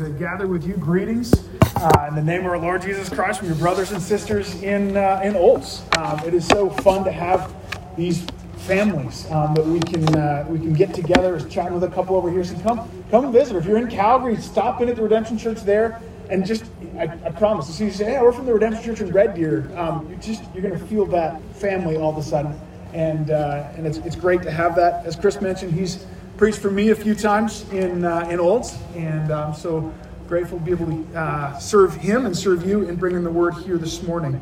[0.00, 0.72] to gather with you.
[0.74, 1.46] Greetings
[1.76, 4.96] uh, in the name of our Lord Jesus Christ from your brothers and sisters in,
[4.96, 5.82] uh, in Olds.
[5.98, 7.54] Um, it is so fun to have
[7.98, 8.24] these
[8.56, 11.28] families um, that we can, uh, we can get together.
[11.28, 12.42] I was chatting with a couple over here.
[12.44, 13.56] So come, come and visit.
[13.56, 16.00] If you're in Calgary, stop in at the Redemption Church there.
[16.30, 16.64] And just,
[16.96, 19.12] I, I promise, as soon as you say, hey, we're from the Redemption Church in
[19.12, 22.58] Red Deer, um, you just, you're going to feel that family all of a sudden.
[22.94, 25.04] And, uh, and it's, it's great to have that.
[25.04, 26.06] As Chris mentioned, he's
[26.40, 29.92] preached for me a few times in, uh, in Olds, and I'm so
[30.26, 33.52] grateful to be able to uh, serve him and serve you in bringing the word
[33.56, 34.40] here this morning.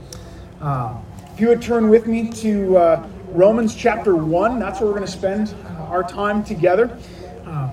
[0.60, 4.94] Um, if you would turn with me to uh, Romans chapter 1, that's where we're
[4.94, 5.52] going to spend
[5.88, 6.96] our time together.
[7.44, 7.72] Um,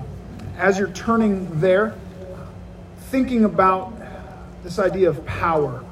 [0.58, 1.94] as you're turning there,
[3.12, 3.94] thinking about
[4.64, 5.84] this idea of power.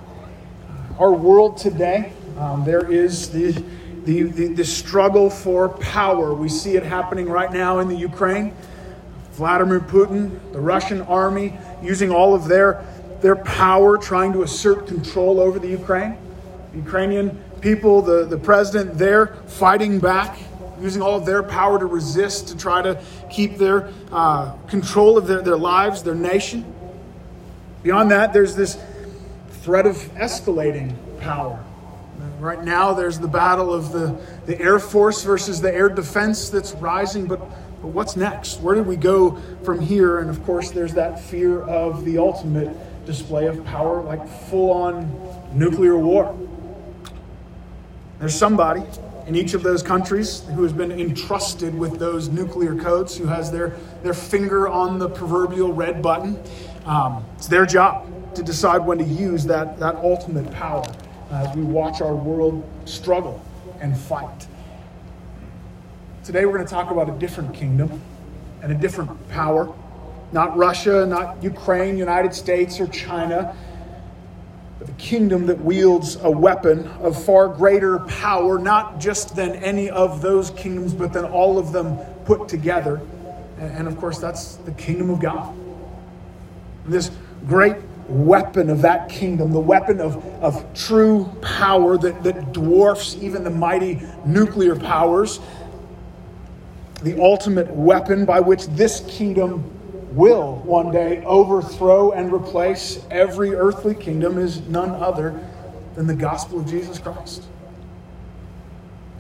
[0.99, 3.63] Our world today, um, there is the
[4.05, 6.35] the, the, the, struggle for power.
[6.35, 8.55] We see it happening right now in the Ukraine.
[9.33, 12.85] Vladimir Putin, the Russian army, using all of their,
[13.21, 16.17] their power, trying to assert control over the Ukraine.
[16.75, 17.31] Ukrainian
[17.61, 20.39] people, the, the president there, fighting back,
[20.81, 25.27] using all of their power to resist, to try to keep their uh, control of
[25.27, 26.65] their, their lives, their nation.
[27.83, 28.79] Beyond that, there's this
[29.63, 31.65] threat of escalating power
[32.41, 36.73] Right now, there's the battle of the, the Air Force versus the air defense that's
[36.73, 37.39] rising, but,
[37.81, 38.61] but what's next?
[38.61, 40.19] Where do we go from here?
[40.19, 45.11] And of course, there's that fear of the ultimate display of power, like full on
[45.53, 46.37] nuclear war.
[48.19, 48.83] There's somebody
[49.27, 53.51] in each of those countries who has been entrusted with those nuclear codes, who has
[53.51, 56.39] their, their finger on the proverbial red button.
[56.85, 60.85] Um, it's their job to decide when to use that, that ultimate power
[61.31, 63.45] as we watch our world struggle
[63.81, 64.47] and fight.
[66.25, 68.01] Today, we're going to talk about a different kingdom
[68.63, 69.73] and a different power.
[70.33, 73.55] Not Russia, not Ukraine, United States, or China,
[74.79, 79.91] but the kingdom that wields a weapon of far greater power, not just than any
[79.91, 83.01] of those kingdoms, but than all of them put together.
[83.59, 85.55] And, of course, that's the kingdom of God.
[86.87, 87.11] This
[87.47, 87.77] great
[88.09, 93.51] weapon of that kingdom, the weapon of, of true power that, that dwarfs even the
[93.51, 95.41] mighty nuclear powers,
[97.03, 99.71] the ultimate weapon by which this kingdom
[100.15, 105.39] will one day overthrow and replace every earthly kingdom is none other
[105.97, 107.45] than the gospel of Jesus Christ.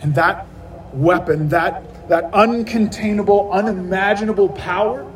[0.01, 0.47] And that
[0.93, 5.11] weapon, that, that uncontainable, unimaginable power,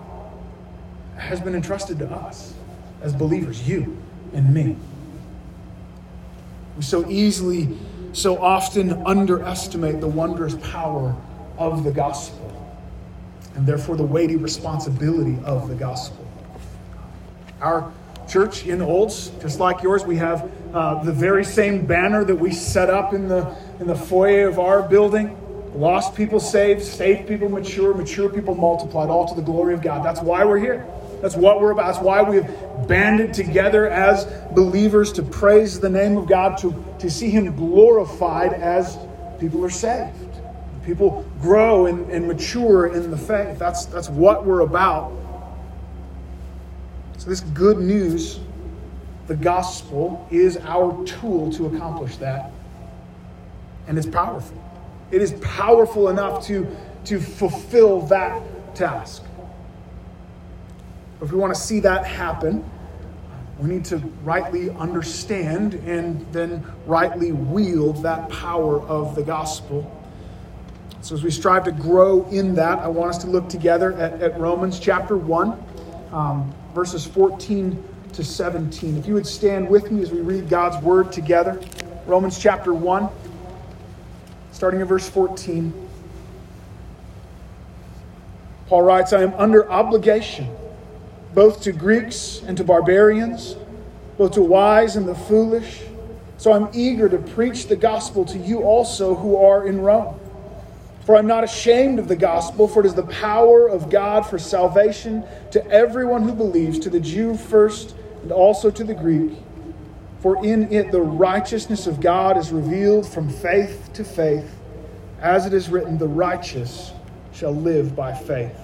[1.17, 2.55] has been entrusted to us
[3.03, 3.97] as believers, you
[4.33, 4.77] and me.
[6.77, 7.77] We so easily,
[8.13, 11.17] so often underestimate the wondrous power
[11.57, 12.49] of the gospel
[13.55, 16.25] and therefore the weighty responsibility of the gospel.
[17.61, 17.93] Our
[18.29, 22.53] church in Olds, just like yours, we have uh, the very same banner that we
[22.53, 25.37] set up in the, in the foyer of our building.
[25.75, 30.05] Lost people saved, saved people mature, mature people multiplied, all to the glory of God.
[30.05, 30.87] That's why we're here.
[31.21, 31.93] That's what we're about.
[31.93, 32.47] That's why we've
[32.87, 38.53] banded together as believers to praise the name of God, to, to see Him glorified
[38.53, 38.99] as
[39.41, 40.15] people are saved.
[40.85, 43.59] People grow and, and mature in the faith.
[43.59, 45.13] That's, that's what we're about.
[47.19, 48.39] So, this good news,
[49.27, 52.53] the gospel, is our tool to accomplish that.
[53.89, 54.63] And it's powerful.
[55.11, 56.67] It is powerful enough to,
[57.07, 58.41] to fulfill that
[58.75, 59.25] task.
[61.21, 62.65] If we want to see that happen,
[63.59, 69.95] we need to rightly understand and then rightly wield that power of the gospel.
[71.01, 74.21] So, as we strive to grow in that, I want us to look together at,
[74.23, 75.65] at Romans chapter 1,
[76.13, 78.97] um, verses 14 to 17.
[78.97, 81.61] If you would stand with me as we read God's word together,
[82.07, 83.09] Romans chapter 1,
[84.53, 85.73] starting at verse 14.
[88.69, 90.49] Paul writes, I am under obligation
[91.39, 93.55] both to Greeks and to barbarians,
[94.17, 95.83] both to wise and the foolish.
[96.37, 100.19] So I'm eager to preach the gospel to you also who are in Rome.
[101.07, 104.37] For I'm not ashamed of the gospel, for it is the power of God for
[104.37, 105.23] salvation
[105.53, 109.31] to everyone who believes, to the Jew first and also to the Greek.
[110.19, 114.57] For in it the righteousness of God is revealed from faith to faith,
[115.21, 116.91] as it is written, the righteous
[117.33, 118.59] shall live by faith.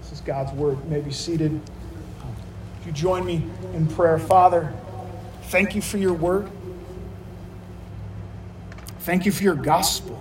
[0.00, 0.78] This is God's word.
[0.84, 1.60] You may be seated
[2.88, 3.44] you join me
[3.74, 4.18] in prayer?
[4.18, 4.72] Father,
[5.44, 6.50] thank you for your word.
[9.00, 10.16] Thank you for your gospel.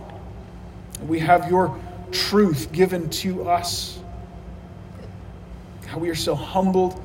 [1.08, 1.80] We have your
[2.12, 4.00] truth given to us.
[5.86, 7.02] How we are so humbled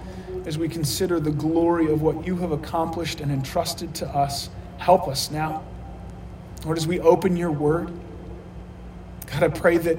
[0.46, 4.50] as we consider the glory of what you have accomplished and entrusted to us.
[4.78, 5.62] Help us now.
[6.64, 7.92] Lord, as we open your word,
[9.26, 9.98] God, I pray that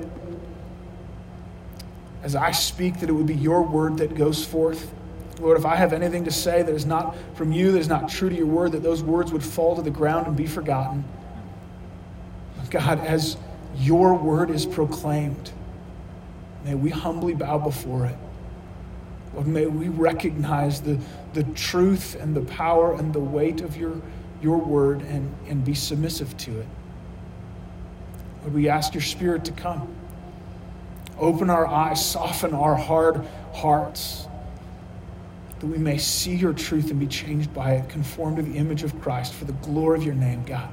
[2.22, 4.94] as I speak, that it would be your word that goes forth.
[5.40, 8.10] Lord, if I have anything to say that is not from you, that is not
[8.10, 11.04] true to your word, that those words would fall to the ground and be forgotten.
[12.70, 13.38] God, as
[13.78, 15.52] your word is proclaimed,
[16.64, 18.18] may we humbly bow before it.
[19.34, 21.00] Lord, may we recognize the,
[21.34, 24.02] the truth and the power and the weight of your,
[24.42, 26.68] your word and, and be submissive to it.
[28.42, 29.88] Lord, we ask your spirit to come.
[31.18, 34.28] Open our eyes, soften our hard hearts,
[35.64, 38.84] that we may see your truth and be changed by it, conform to the image
[38.84, 40.70] of Christ for the glory of your name, God.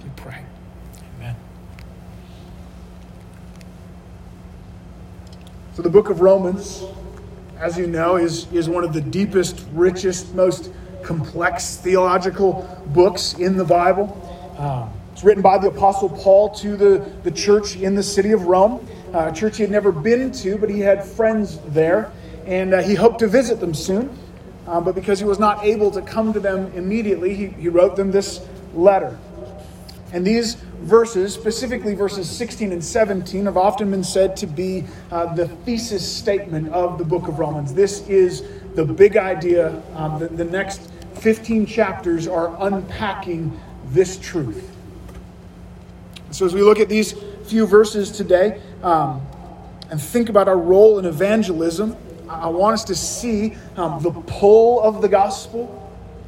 [0.00, 0.44] We pray.
[1.16, 1.34] Amen.
[5.74, 6.84] So, the book of Romans,
[7.58, 10.70] as you know, is, is one of the deepest, richest, most
[11.02, 14.06] complex theological books in the Bible.
[14.56, 18.42] Um, it's written by the Apostle Paul to the, the church in the city of
[18.42, 22.12] Rome, uh, a church he had never been to, but he had friends there,
[22.46, 24.16] and uh, he hoped to visit them soon.
[24.66, 27.96] Uh, but because he was not able to come to them immediately, he, he wrote
[27.96, 29.18] them this letter.
[30.12, 35.34] And these verses, specifically verses 16 and 17, have often been said to be uh,
[35.34, 37.72] the thesis statement of the book of Romans.
[37.72, 38.42] This is
[38.74, 39.82] the big idea.
[39.94, 44.70] Um, the, the next 15 chapters are unpacking this truth.
[46.30, 47.12] So, as we look at these
[47.44, 49.20] few verses today um,
[49.90, 51.96] and think about our role in evangelism,
[52.40, 55.78] I want us to see um, the pull of the gospel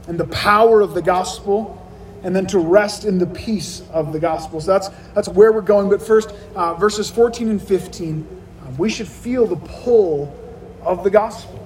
[0.07, 1.81] and the power of the gospel,
[2.23, 4.61] and then to rest in the peace of the gospel.
[4.61, 5.89] So, that's, that's where we're going.
[5.89, 10.35] But first, uh, verses 14 and 15, uh, we should feel the pull
[10.83, 11.61] of the gospel.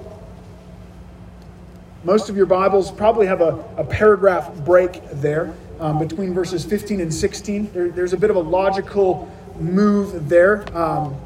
[2.03, 7.01] Most of your Bibles probably have a, a paragraph break there um, between verses 15
[7.01, 7.71] and 16.
[7.73, 10.65] There, there's a bit of a logical move there.
[10.77, 11.19] Um,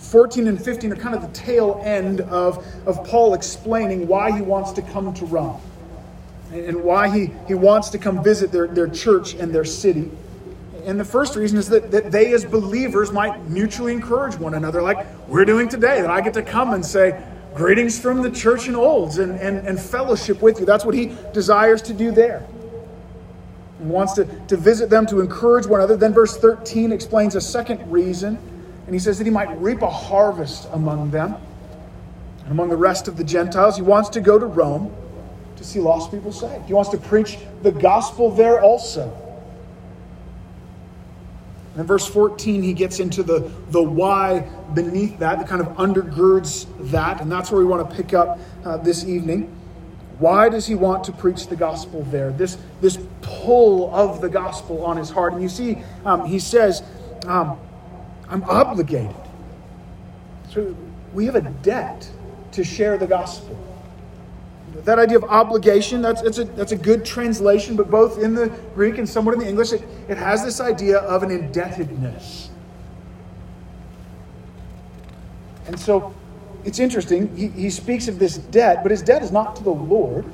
[0.00, 4.42] 14 and 15 are kind of the tail end of, of Paul explaining why he
[4.42, 5.60] wants to come to Rome
[6.52, 10.10] and why he, he wants to come visit their, their church and their city.
[10.84, 14.82] And the first reason is that, that they, as believers, might mutually encourage one another,
[14.82, 17.22] like we're doing today, that I get to come and say,
[17.54, 20.66] Greetings from the church in Olds and, and, and fellowship with you.
[20.66, 22.46] That's what he desires to do there
[23.80, 25.96] and wants to, to visit them to encourage one another.
[25.96, 28.38] Then verse 13 explains a second reason,
[28.90, 31.36] and he says that he might reap a harvest among them
[32.42, 33.76] and among the rest of the Gentiles.
[33.76, 34.92] He wants to go to Rome
[35.54, 36.66] to see lost people saved.
[36.66, 39.16] He wants to preach the gospel there also.
[41.74, 44.40] And in verse 14, he gets into the, the why
[44.74, 48.40] beneath that, that kind of undergirds that, and that's where we want to pick up
[48.64, 49.56] uh, this evening.
[50.18, 52.32] Why does he want to preach the gospel there?
[52.32, 55.34] This, this pull of the gospel on his heart.
[55.34, 56.82] And you see, um, he says,
[57.28, 57.56] um,
[58.30, 59.14] I'm obligated.
[60.48, 60.74] So
[61.12, 62.08] we have a debt
[62.52, 63.58] to share the gospel.
[64.84, 68.98] That idea of obligation, that's, a, that's a good translation, but both in the Greek
[68.98, 72.50] and somewhat in the English, it, it has this idea of an indebtedness.
[75.66, 76.14] And so
[76.64, 77.34] it's interesting.
[77.36, 80.24] He, he speaks of this debt, but his debt is not to the Lord.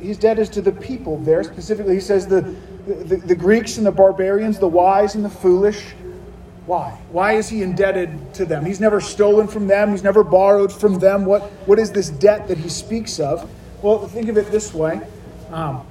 [0.00, 1.42] His debt is to the people there.
[1.44, 2.42] Specifically, he says the,
[2.86, 5.94] the, the Greeks and the barbarians, the wise and the foolish.
[6.70, 6.90] Why?
[7.10, 8.64] Why is he indebted to them?
[8.64, 11.24] He's never stolen from them, he's never borrowed from them.
[11.24, 13.50] What, what is this debt that he speaks of?
[13.82, 15.00] Well, think of it this way.
[15.50, 15.84] Um,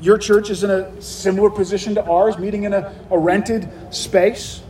[0.00, 4.62] your church is in a similar position to ours, meeting in a, a rented space.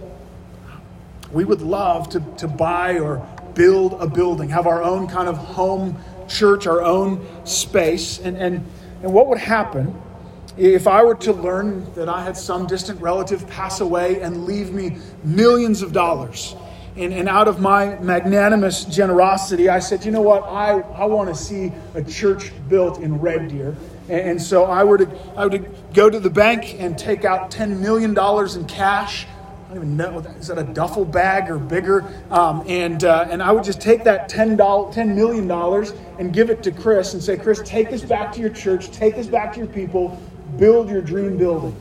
[1.30, 3.18] We would love to, to buy or
[3.52, 8.18] build a building, have our own kind of home church, our own space.
[8.18, 8.66] And, and,
[9.02, 9.94] and what would happen
[10.58, 14.72] if I were to learn that I had some distant relative pass away and leave
[14.72, 16.56] me millions of dollars?
[16.96, 20.42] And, and out of my magnanimous generosity, I said, you know what?
[20.42, 23.76] I, I want to see a church built in Red Deer.
[24.08, 27.52] And, and so I, were to, I would go to the bank and take out
[27.52, 29.26] $10 million in cash
[29.68, 32.02] I don't even know, is that a duffel bag or bigger?
[32.30, 35.50] Um, and, uh, and I would just take that $10, $10 million
[36.18, 39.14] and give it to Chris and say, Chris, take this back to your church, take
[39.14, 40.18] this back to your people,
[40.56, 41.76] build your dream building.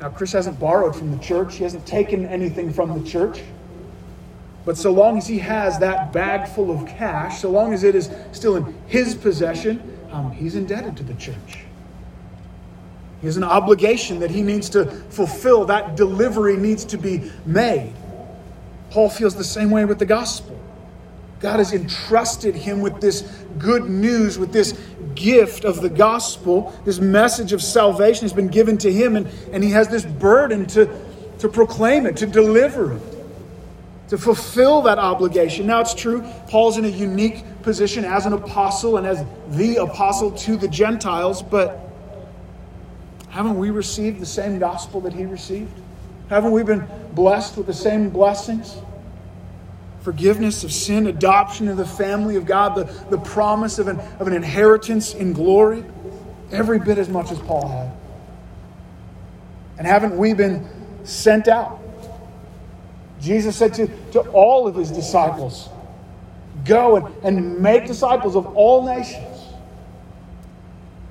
[0.00, 3.42] Now, Chris hasn't borrowed from the church, he hasn't taken anything from the church.
[4.64, 7.94] But so long as he has that bag full of cash, so long as it
[7.94, 11.64] is still in his possession, um, he's indebted to the church.
[13.20, 15.64] He has an obligation that he needs to fulfill.
[15.64, 17.92] That delivery needs to be made.
[18.90, 20.58] Paul feels the same way with the gospel.
[21.40, 23.22] God has entrusted him with this
[23.58, 24.78] good news, with this
[25.14, 26.74] gift of the gospel.
[26.84, 30.66] This message of salvation has been given to him, and, and he has this burden
[30.66, 30.88] to,
[31.38, 33.02] to proclaim it, to deliver it,
[34.08, 35.66] to fulfill that obligation.
[35.66, 40.32] Now, it's true, Paul's in a unique position as an apostle and as the apostle
[40.32, 41.88] to the Gentiles, but
[43.28, 45.72] haven't we received the same gospel that he received?
[46.30, 48.76] Haven't we been blessed with the same blessings?
[50.08, 54.26] Forgiveness of sin, adoption of the family of God, the, the promise of an, of
[54.26, 55.84] an inheritance in glory,
[56.50, 57.92] every bit as much as Paul had.
[59.76, 60.66] And haven't we been
[61.04, 61.82] sent out?
[63.20, 65.68] Jesus said to, to all of his disciples,
[66.64, 69.42] Go and, and make disciples of all nations.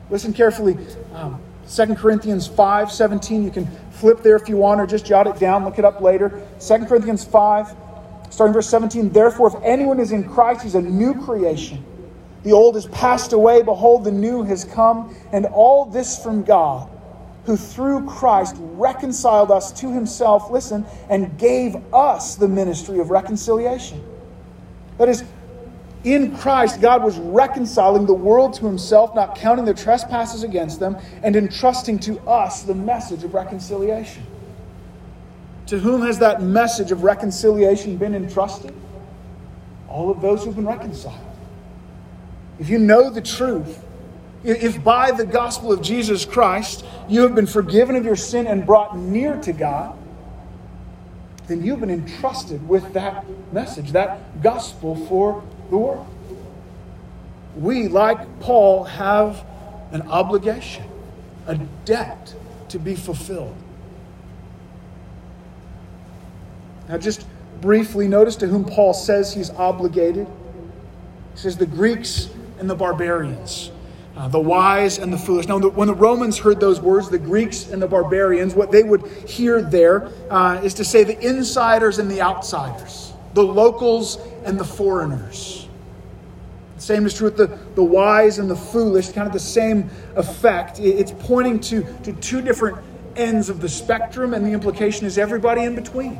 [0.09, 0.75] Listen carefully.
[1.13, 1.39] Um,
[1.69, 3.43] 2 Corinthians 5 17.
[3.43, 6.01] You can flip there if you want, or just jot it down, look it up
[6.01, 6.41] later.
[6.59, 7.75] 2 Corinthians 5,
[8.29, 9.09] starting verse 17.
[9.09, 11.83] Therefore, if anyone is in Christ, he's a new creation.
[12.43, 16.89] The old has passed away, behold, the new has come, and all this from God,
[17.45, 24.03] who through Christ reconciled us to himself, listen, and gave us the ministry of reconciliation.
[24.97, 25.23] That is,
[26.03, 30.97] in Christ, God was reconciling the world to himself, not counting their trespasses against them,
[31.23, 34.23] and entrusting to us the message of reconciliation.
[35.67, 38.73] To whom has that message of reconciliation been entrusted?
[39.89, 41.19] All of those who've been reconciled.
[42.59, 43.83] If you know the truth,
[44.43, 48.65] if by the gospel of Jesus Christ you have been forgiven of your sin and
[48.65, 49.97] brought near to God,
[51.47, 56.07] then you've been entrusted with that message, that gospel for the world.
[57.55, 59.43] We, like Paul, have
[59.91, 60.85] an obligation,
[61.45, 61.55] a
[61.85, 62.33] debt
[62.69, 63.55] to be fulfilled.
[66.87, 67.25] Now, just
[67.61, 70.27] briefly, notice to whom Paul says he's obligated.
[71.33, 72.29] He says the Greeks
[72.59, 73.71] and the barbarians,
[74.15, 75.47] uh, the wise and the foolish.
[75.47, 79.05] Now, when the Romans heard those words, the Greeks and the barbarians, what they would
[79.27, 84.65] hear there uh, is to say the insiders and the outsiders, the locals and the
[84.65, 85.67] foreigners.
[86.77, 89.89] The same is true with the, the wise and the foolish, kind of the same
[90.15, 90.79] effect.
[90.79, 92.77] It's pointing to, to two different
[93.15, 96.19] ends of the spectrum, and the implication is everybody in between.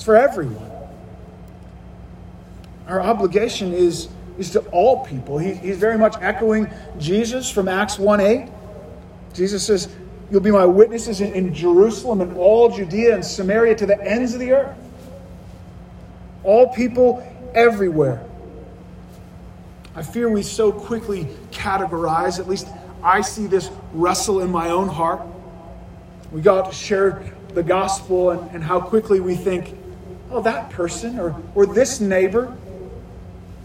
[0.00, 0.72] It's for everyone.
[2.88, 5.36] Our obligation is, is to all people.
[5.36, 8.48] He, he's very much echoing Jesus from Acts 1 8.
[9.34, 9.94] Jesus says,
[10.30, 14.32] You'll be my witnesses in, in Jerusalem and all Judea and Samaria to the ends
[14.32, 14.74] of the earth.
[16.44, 17.22] All people
[17.54, 18.24] everywhere.
[19.94, 22.68] I fear we so quickly categorize, at least
[23.02, 25.20] I see this wrestle in my own heart.
[26.32, 29.76] We got to share the gospel and, and how quickly we think,
[30.30, 32.56] oh, that person or, or this neighbor,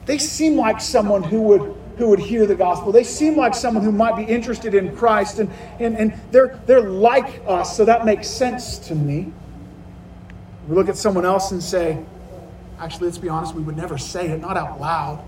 [0.06, 2.92] they seem like someone who would who would hear the gospel.
[2.92, 6.82] They seem like someone who might be interested in Christ, and, and, and they're, they're
[6.82, 9.32] like us, so that makes sense to me.
[10.68, 12.04] We look at someone else and say,
[12.78, 15.24] Actually, let's be honest, we would never say it, not out loud.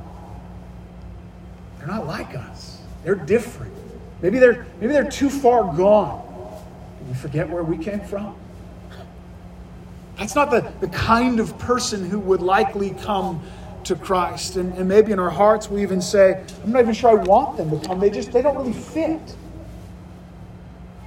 [1.77, 2.82] They're not like us.
[3.03, 3.74] They're different.
[4.22, 6.24] Maybe they're, maybe they're too far gone.
[7.08, 8.36] We forget where we came from?
[10.17, 13.41] That's not the, the kind of person who would likely come
[13.83, 14.57] to Christ.
[14.57, 17.57] And, and maybe in our hearts we even say, I'm not even sure I want
[17.57, 18.00] them to come.
[18.00, 19.36] They just they don't really fit.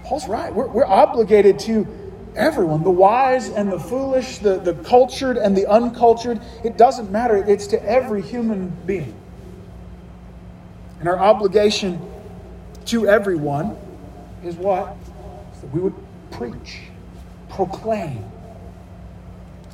[0.05, 0.53] Paul's right.
[0.53, 1.87] We're, we're obligated to
[2.37, 6.41] everyone the wise and the foolish, the, the cultured and the uncultured.
[6.65, 7.37] It doesn't matter.
[7.37, 9.15] It's to every human being.
[11.01, 12.01] And our obligation
[12.87, 13.77] to everyone
[14.45, 14.97] is what?
[15.55, 15.95] Is that we would
[16.31, 16.81] preach,
[17.49, 18.30] proclaim.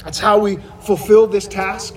[0.06, 1.96] That's how we fulfill this task.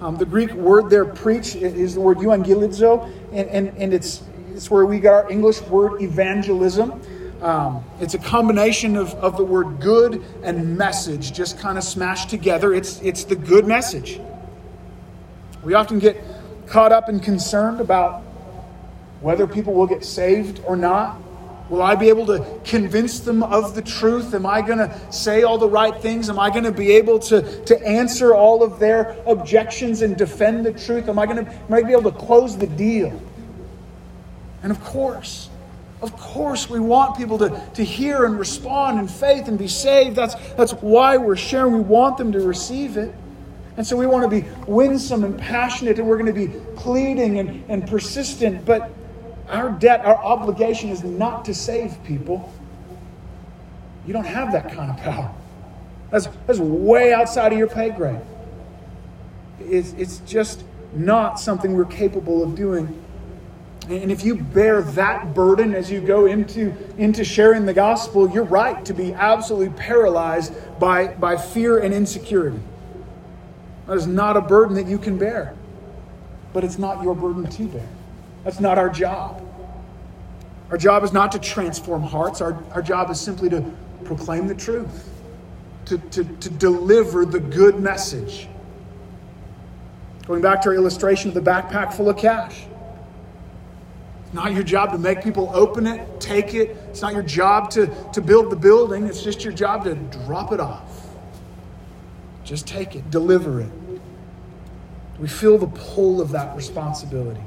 [0.00, 4.22] Um, the Greek word there, preach, is the word euangelizo, and, and, and it's,
[4.54, 7.02] it's where we got our English word evangelism.
[7.42, 12.30] Um, it's a combination of, of the word good and message, just kind of smashed
[12.30, 12.72] together.
[12.72, 14.18] It's, it's the good message.
[15.62, 16.24] We often get
[16.68, 18.22] caught up and concerned about
[19.20, 21.20] whether people will get saved or not.
[21.72, 24.34] Will I be able to convince them of the truth?
[24.34, 26.28] Am I going to say all the right things?
[26.28, 30.66] Am I going to be able to, to answer all of their objections and defend
[30.66, 31.08] the truth?
[31.08, 33.18] Am I going to, be able to close the deal?
[34.62, 35.48] And of course,
[36.02, 40.14] of course, we want people to, to hear and respond in faith and be saved.
[40.14, 41.72] That's, that's why we're sharing.
[41.72, 43.14] We want them to receive it.
[43.78, 47.38] And so we want to be winsome and passionate, and we're going to be pleading
[47.38, 48.66] and, and persistent.
[48.66, 48.90] But
[49.48, 52.52] our debt, our obligation is not to save people.
[54.06, 55.32] You don't have that kind of power.
[56.10, 58.20] That's, that's way outside of your pay grade.
[59.60, 63.02] It's, it's just not something we're capable of doing.
[63.88, 68.44] And if you bear that burden as you go into, into sharing the gospel, you're
[68.44, 72.60] right to be absolutely paralyzed by, by fear and insecurity.
[73.86, 75.54] That is not a burden that you can bear.
[76.52, 77.88] But it's not your burden to bear.
[78.44, 79.40] That's not our job.
[80.70, 83.62] Our job is not to transform hearts, our, our job is simply to
[84.04, 85.08] proclaim the truth,
[85.84, 88.48] to, to, to deliver the good message.
[90.26, 92.64] Going back to our illustration of the backpack full of cash.
[94.24, 96.70] It's not your job to make people open it, take it.
[96.88, 99.06] It's not your job to, to build the building.
[99.06, 99.94] It's just your job to
[100.24, 101.08] drop it off.
[102.44, 103.70] Just take it, deliver it.
[105.18, 107.42] We feel the pull of that responsibility.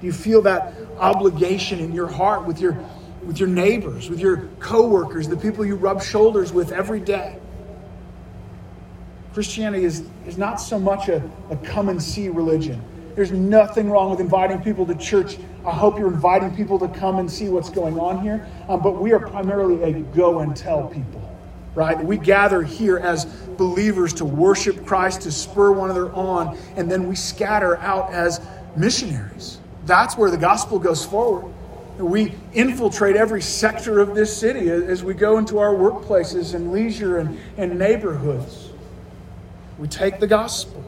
[0.00, 2.78] Do you feel that obligation in your heart with your,
[3.24, 7.38] with your neighbors, with your coworkers, the people you rub shoulders with every day?
[9.32, 12.82] Christianity is, is not so much a, a come and see religion.
[13.14, 15.38] There's nothing wrong with inviting people to church.
[15.66, 18.46] I hope you're inviting people to come and see what's going on here.
[18.68, 21.38] Um, but we are primarily a go and tell people,
[21.74, 22.02] right?
[22.02, 27.08] We gather here as believers to worship Christ, to spur one another on, and then
[27.08, 28.40] we scatter out as
[28.76, 29.60] missionaries.
[29.86, 31.52] That's where the gospel goes forward.
[31.98, 37.18] We infiltrate every sector of this city as we go into our workplaces and leisure
[37.18, 38.70] and, and neighborhoods.
[39.78, 40.82] We take the gospel,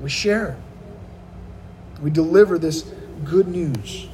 [0.00, 2.82] we share it, we deliver this
[3.24, 4.08] good news.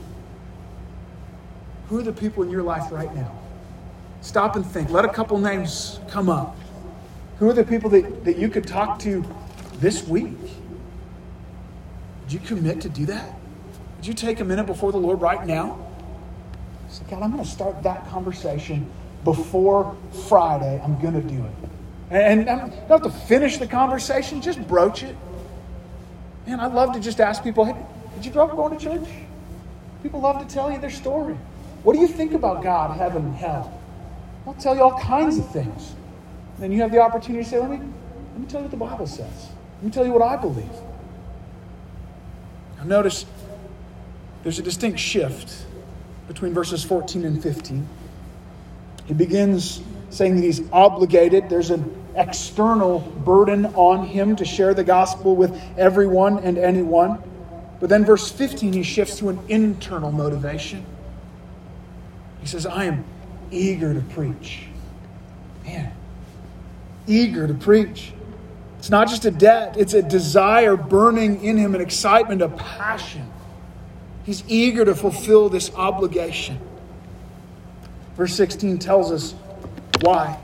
[1.88, 3.32] Who are the people in your life right now?
[4.20, 4.90] Stop and think.
[4.90, 6.56] Let a couple names come up.
[7.38, 9.24] Who are the people that, that you could talk to
[9.76, 10.36] this week?
[12.22, 13.39] Would you commit to do that?
[14.00, 15.78] Would you take a minute before the Lord right now?
[16.88, 18.90] Say, God, I'm going to start that conversation
[19.24, 19.94] before
[20.26, 20.80] Friday.
[20.82, 21.52] I'm going to do it.
[22.08, 25.14] And, you don't have to finish the conversation, just broach it.
[26.46, 27.76] Man, I love to just ask people, hey,
[28.14, 29.06] did you grow up going to church?
[30.02, 31.36] People love to tell you their story.
[31.82, 33.82] What do you think about God, heaven, and hell?
[34.46, 35.90] I'll tell you all kinds of things.
[36.54, 38.70] And then you have the opportunity to say, let me, let me tell you what
[38.70, 39.48] the Bible says.
[39.76, 40.72] Let me tell you what I believe.
[42.78, 43.26] Now, notice
[44.42, 45.66] there's a distinct shift
[46.28, 47.86] between verses 14 and 15.
[49.06, 51.48] He begins saying that he's obligated.
[51.48, 57.22] There's an external burden on him to share the gospel with everyone and anyone.
[57.80, 60.84] But then, verse 15, he shifts to an internal motivation.
[62.40, 63.04] He says, I am
[63.50, 64.66] eager to preach.
[65.64, 65.92] Man,
[67.06, 68.12] eager to preach.
[68.78, 73.30] It's not just a debt, it's a desire burning in him, an excitement, a passion.
[74.30, 76.60] He's eager to fulfill this obligation.
[78.14, 79.34] Verse 16 tells us
[80.02, 80.38] why.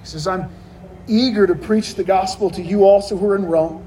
[0.00, 0.50] He says, I'm
[1.06, 3.86] eager to preach the gospel to you also who are in Rome,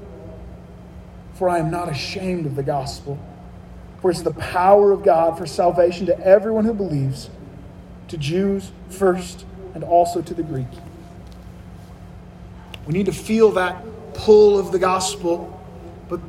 [1.34, 3.18] for I am not ashamed of the gospel.
[4.00, 7.28] For it's the power of God for salvation to everyone who believes,
[8.08, 10.64] to Jews first, and also to the Greek.
[12.86, 15.60] We need to feel that pull of the gospel,
[16.08, 16.20] but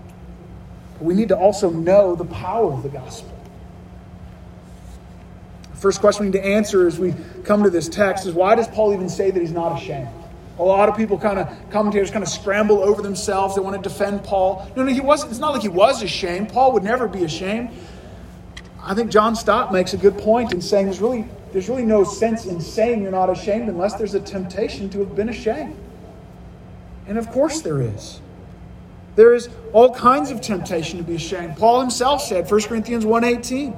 [0.99, 3.31] we need to also know the power of the gospel.
[5.71, 8.55] The First question we need to answer as we come to this text is why
[8.55, 10.09] does Paul even say that he's not ashamed?
[10.57, 13.55] A lot of people kind of, commentators kind of scramble over themselves.
[13.55, 14.71] They want to defend Paul.
[14.75, 15.31] No, no, he wasn't.
[15.31, 16.49] It's not like he was ashamed.
[16.49, 17.71] Paul would never be ashamed.
[18.81, 22.03] I think John Stott makes a good point in saying there's really, there's really no
[22.05, 25.75] sense in saying you're not ashamed unless there's a temptation to have been ashamed.
[27.07, 28.21] And of course there is.
[29.15, 31.57] There is all kinds of temptation to be ashamed.
[31.57, 33.77] Paul himself said, 1 Corinthians 1.18,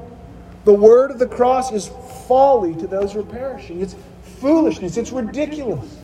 [0.65, 1.91] the word of the cross is
[2.27, 3.81] folly to those who are perishing.
[3.81, 3.95] It's
[4.39, 4.97] foolishness.
[4.97, 5.97] It's ridiculous.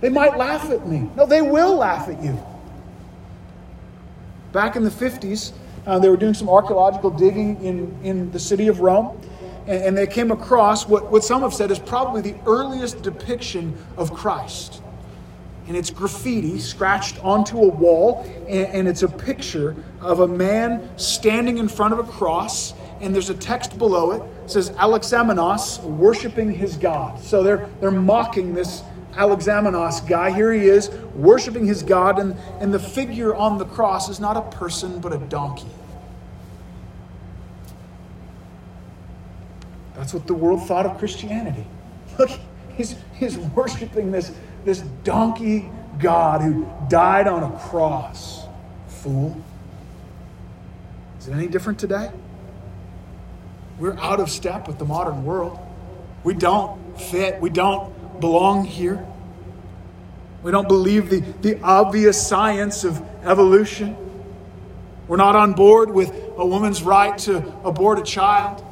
[0.00, 1.10] They might laugh at me.
[1.16, 2.38] No, they will laugh at you.
[4.52, 5.52] Back in the 50s,
[5.86, 9.20] uh, they were doing some archaeological digging in, in the city of Rome,
[9.66, 13.76] and, and they came across what, what some have said is probably the earliest depiction
[13.96, 14.82] of Christ.
[15.70, 20.90] And it's graffiti scratched onto a wall, and, and it's a picture of a man
[20.98, 24.22] standing in front of a cross and there's a text below it.
[24.44, 27.20] It says Alexamenos worshiping his God.
[27.20, 30.32] So they're, they're mocking this Alexamenos guy.
[30.32, 34.36] Here he is worshiping his God, and, and the figure on the cross is not
[34.36, 35.68] a person but a donkey.
[39.94, 41.64] That's what the world thought of Christianity.
[42.18, 42.30] Look,
[42.76, 44.32] he's, he's worshiping this,
[44.64, 48.46] this donkey God who died on a cross.
[48.88, 49.42] Fool.
[51.18, 52.10] Is it any different today?
[53.78, 55.58] We're out of step with the modern world.
[56.22, 59.06] We don't fit, we don't belong here.
[60.42, 63.96] We don't believe the, the obvious science of evolution.
[65.08, 68.64] We're not on board with a woman's right to abort a child.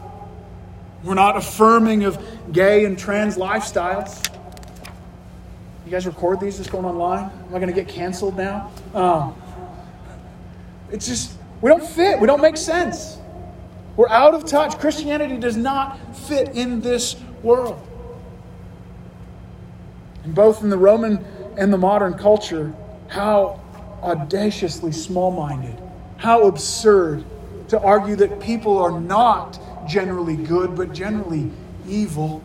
[1.03, 2.23] We're not affirming of
[2.53, 4.38] gay and trans lifestyles.
[5.89, 7.31] You guys record these just going online?
[7.49, 8.71] Am I going to get canceled now?
[8.93, 9.35] Um,
[10.93, 12.21] it's just, we don't fit.
[12.21, 13.17] We don't make sense.
[13.97, 14.79] We're out of touch.
[14.79, 17.81] Christianity does not fit in this world.
[20.25, 21.25] And both in the Roman
[21.57, 22.75] and the modern culture,
[23.09, 23.59] how
[24.03, 25.83] audaciously small minded,
[26.19, 27.25] how absurd
[27.69, 31.51] to argue that people are not generally good, but generally
[31.89, 32.43] evil,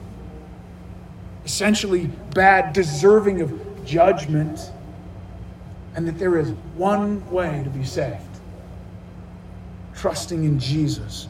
[1.45, 4.71] essentially bad, deserving of judgment,
[5.95, 8.21] and that there is one way to be saved
[9.95, 11.29] trusting in Jesus,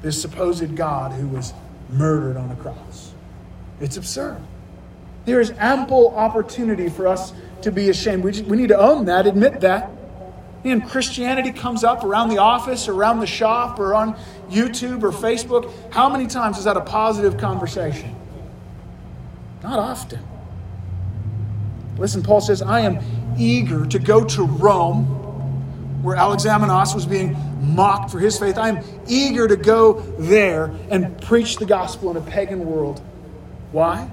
[0.00, 1.52] this supposed God who was
[1.90, 3.12] murdered on a cross.
[3.80, 4.40] It's absurd.
[5.24, 8.24] There is ample opportunity for us to be ashamed.
[8.24, 9.90] We, just, we need to own that, admit that.
[10.64, 14.16] And Christianity comes up around the office, around the shop, or on
[14.48, 15.70] YouTube or Facebook.
[15.92, 18.13] How many times is that a positive conversation?
[19.64, 20.20] Not often.
[21.96, 22.98] Listen, Paul says, I am
[23.38, 25.04] eager to go to Rome,
[26.02, 27.34] where Alexamenos was being
[27.74, 28.58] mocked for his faith.
[28.58, 33.00] I am eager to go there and preach the gospel in a pagan world.
[33.72, 34.10] Why?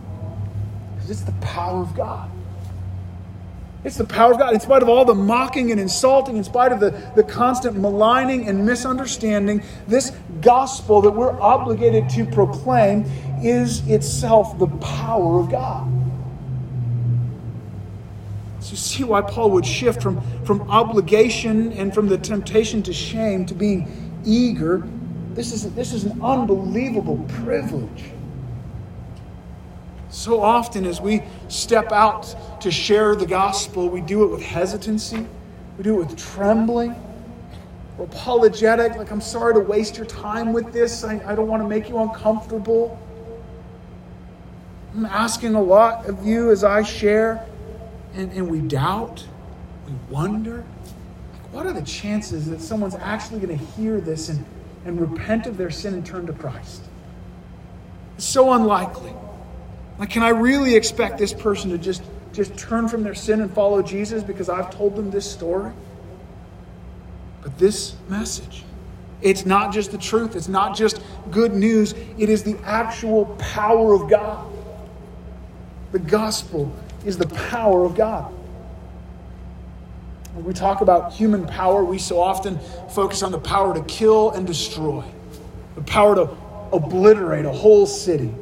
[0.95, 2.30] Because it's the power of God.
[3.83, 4.53] It's the power of God.
[4.53, 8.47] In spite of all the mocking and insulting, in spite of the, the constant maligning
[8.47, 13.05] and misunderstanding, this gospel that we're obligated to proclaim
[13.43, 15.91] is itself the power of God.
[18.59, 22.93] So you see why Paul would shift from, from obligation and from the temptation to
[22.93, 24.87] shame to being eager.
[25.33, 28.11] This is, this is an unbelievable privilege.
[30.11, 35.25] So often, as we step out to share the gospel, we do it with hesitancy,
[35.77, 36.95] we do it with trembling.
[37.97, 41.05] We're apologetic, like, I'm sorry to waste your time with this.
[41.05, 42.99] I, I don't want to make you uncomfortable.
[44.93, 47.47] I'm asking a lot of you as I share,
[48.13, 49.25] and, and we doubt,
[49.87, 50.65] we wonder.
[51.53, 54.43] What are the chances that someone's actually going to hear this and,
[54.83, 56.83] and repent of their sin and turn to Christ?
[58.17, 59.13] It's so unlikely.
[60.01, 62.01] Like, can I really expect this person to just,
[62.33, 65.71] just turn from their sin and follow Jesus because I've told them this story?
[67.43, 68.63] But this message,
[69.21, 73.93] it's not just the truth, it's not just good news, it is the actual power
[73.93, 74.51] of God.
[75.91, 78.33] The gospel is the power of God.
[80.33, 82.57] When we talk about human power, we so often
[82.89, 85.03] focus on the power to kill and destroy,
[85.75, 86.27] the power to
[86.73, 88.33] obliterate a whole city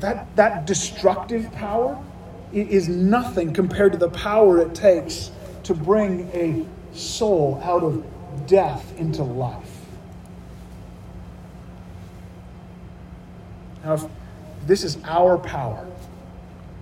[0.00, 2.02] that, that destructive power
[2.52, 5.30] is nothing compared to the power it takes
[5.64, 6.64] to bring a
[6.96, 8.04] soul out of
[8.46, 9.70] death into life.
[13.84, 14.04] Now, if
[14.66, 15.86] this is our power,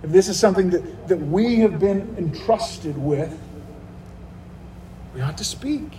[0.03, 3.37] if this is something that, that we have been entrusted with,
[5.13, 5.97] we ought to speak.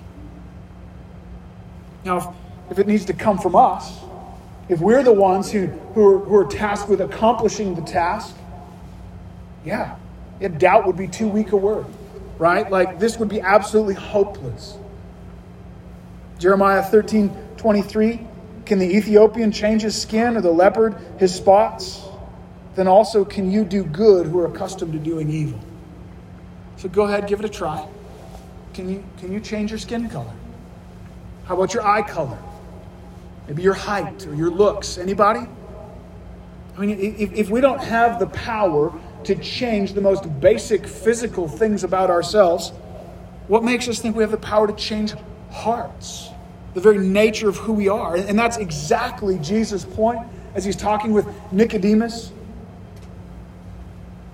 [2.05, 4.00] Now, if, if it needs to come from us,
[4.68, 8.35] if we're the ones who, who, are, who are tasked with accomplishing the task,
[9.64, 9.96] yeah,
[10.40, 11.87] yeah, doubt would be too weak a word,
[12.38, 12.70] right?
[12.70, 14.77] Like this would be absolutely hopeless.
[16.38, 18.20] Jeremiah 13 23
[18.66, 22.03] Can the Ethiopian change his skin or the leopard his spots?
[22.74, 25.61] Then also can you do good who are accustomed to doing evil.
[26.77, 27.87] So go ahead, give it a try.
[28.74, 30.33] Can you, can you change your skin color?
[31.44, 32.38] How about your eye color?
[33.46, 34.98] Maybe your height or your looks.
[34.98, 35.46] Anybody?
[36.76, 38.92] I mean, if, if we don't have the power
[39.24, 42.70] to change the most basic physical things about ourselves,
[43.46, 45.14] what makes us think we have the power to change
[45.50, 46.30] hearts?
[46.72, 48.16] The very nature of who we are.
[48.16, 52.33] And that's exactly Jesus' point as he's talking with Nicodemus.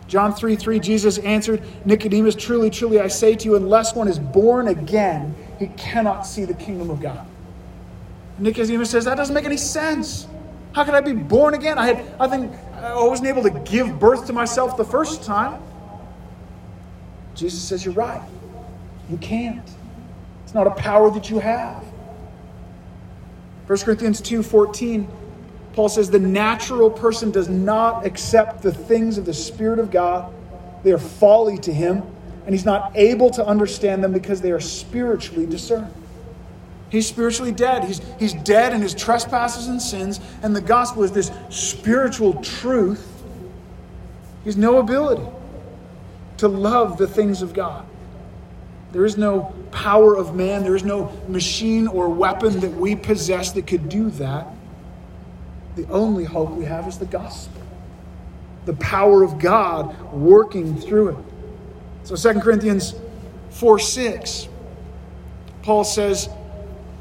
[0.07, 4.19] John 3 3, Jesus answered Nicodemus, Truly, truly, I say to you, unless one is
[4.19, 7.27] born again, he cannot see the kingdom of God.
[8.41, 10.27] Nicodemus says, That doesn't make any sense.
[10.73, 11.79] How could I be born again?
[11.79, 15.63] I had I think I wasn't able to give birth to myself the first time.
[17.35, 18.23] Jesus says, You're right.
[19.11, 19.69] You can't.
[20.45, 21.85] It's not a power that you have.
[23.67, 25.09] 1 Corinthians 2 14,
[25.75, 30.33] Paul says, The natural person does not accept the things of the Spirit of God.
[30.83, 32.03] They are folly to him,
[32.47, 35.95] and he's not able to understand them because they are spiritually discerned.
[36.91, 37.85] He's spiritually dead.
[37.85, 40.21] He's, he's dead in his trespasses and sins.
[40.43, 43.07] And the gospel is this spiritual truth
[44.43, 45.27] He has no ability
[46.39, 47.87] to love the things of God.
[48.93, 53.53] There is no power of man, there is no machine or weapon that we possess
[53.53, 54.49] that could do that.
[55.77, 57.63] The only hope we have is the gospel,
[58.65, 61.17] the power of God working through it.
[62.03, 62.95] So 2 Corinthians
[63.51, 64.49] 4 6,
[65.63, 66.29] Paul says,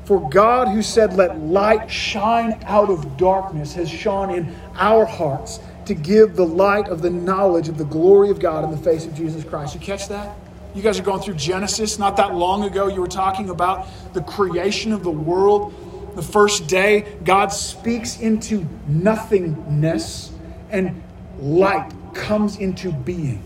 [0.09, 5.59] For God who said, Let light shine out of darkness, has shone in our hearts
[5.85, 9.05] to give the light of the knowledge of the glory of God in the face
[9.05, 9.75] of Jesus Christ.
[9.75, 10.35] You catch that?
[10.73, 11.99] You guys are going through Genesis.
[11.99, 15.75] Not that long ago, you were talking about the creation of the world.
[16.15, 20.31] The first day, God speaks into nothingness
[20.71, 21.03] and
[21.37, 23.43] light comes into being.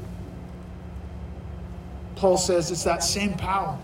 [2.15, 3.77] Paul says it's that same power.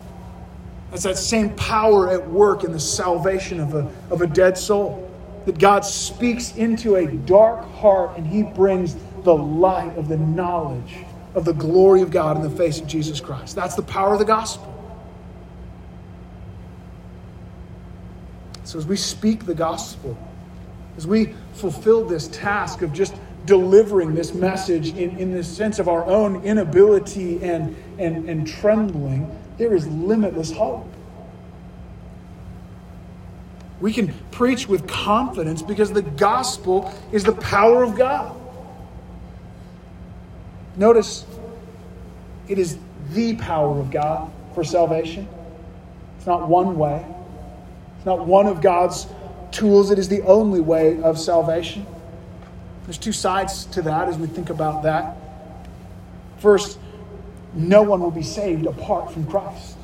[0.91, 5.05] It's that same power at work in the salvation of a, of a dead soul.
[5.45, 11.05] That God speaks into a dark heart and he brings the light of the knowledge
[11.35, 13.55] of the glory of God in the face of Jesus Christ.
[13.55, 14.75] That's the power of the gospel.
[18.63, 20.17] So, as we speak the gospel,
[20.97, 25.87] as we fulfill this task of just delivering this message in, in the sense of
[25.87, 30.87] our own inability and, and, and trembling, there is limitless hope.
[33.81, 38.35] We can preach with confidence because the gospel is the power of God.
[40.77, 41.25] Notice,
[42.47, 42.77] it is
[43.11, 45.27] the power of God for salvation.
[46.17, 47.05] It's not one way,
[47.97, 49.07] it's not one of God's
[49.51, 49.91] tools.
[49.91, 51.85] It is the only way of salvation.
[52.85, 55.17] There's two sides to that as we think about that.
[56.37, 56.79] First,
[57.53, 59.75] no one will be saved apart from Christ.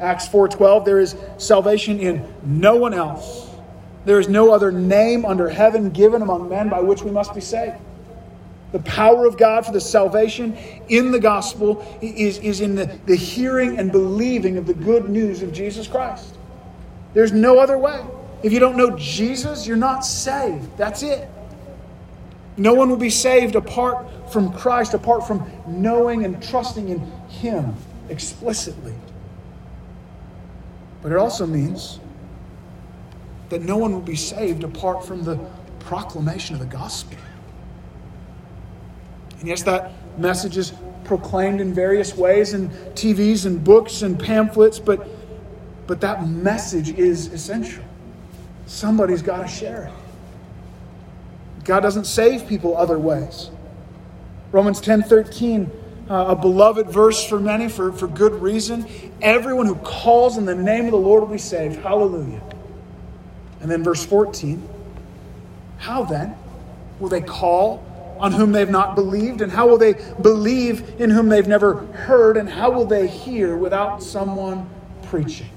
[0.00, 3.48] Acts 4:12 there is salvation in no one else.
[4.04, 7.40] There is no other name under heaven given among men by which we must be
[7.40, 7.76] saved.
[8.72, 10.56] The power of God for the salvation
[10.88, 15.42] in the gospel is, is in the, the hearing and believing of the good news
[15.42, 16.34] of Jesus Christ.
[17.12, 18.02] There's no other way.
[18.42, 20.76] If you don't know Jesus, you're not saved.
[20.78, 21.28] That's it.
[22.56, 27.74] No one will be saved apart from Christ, apart from knowing and trusting in Him
[28.08, 28.94] explicitly.
[31.02, 31.98] But it also means
[33.48, 35.38] that no one will be saved apart from the
[35.80, 37.18] proclamation of the gospel.
[39.40, 40.72] And yes, that message is
[41.04, 45.06] proclaimed in various ways in TVs and books and pamphlets, but,
[45.86, 47.82] but that message is essential.
[48.66, 50.01] Somebody's got to share it.
[51.64, 53.50] God doesn't save people other ways.
[54.50, 55.70] Romans 10 13,
[56.10, 58.86] uh, a beloved verse for many for, for good reason.
[59.20, 61.76] Everyone who calls in the name of the Lord will be saved.
[61.76, 62.42] Hallelujah.
[63.60, 64.68] And then verse 14,
[65.78, 66.34] how then
[66.98, 67.84] will they call
[68.18, 69.40] on whom they've not believed?
[69.40, 72.36] And how will they believe in whom they've never heard?
[72.36, 74.68] And how will they hear without someone
[75.04, 75.48] preaching?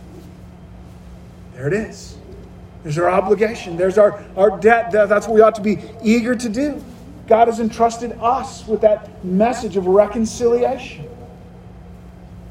[1.53, 2.14] There it is.
[2.85, 3.77] There's our obligation.
[3.77, 4.91] There's our, our debt.
[4.91, 6.83] That's what we ought to be eager to do.
[7.25, 11.09] God has entrusted us with that message of reconciliation.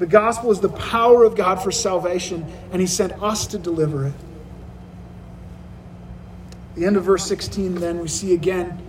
[0.01, 4.09] The gospel is the power of God for salvation, and He sent us to deliver
[4.09, 4.15] it.
[6.75, 8.81] The end of verse 16, then, we see again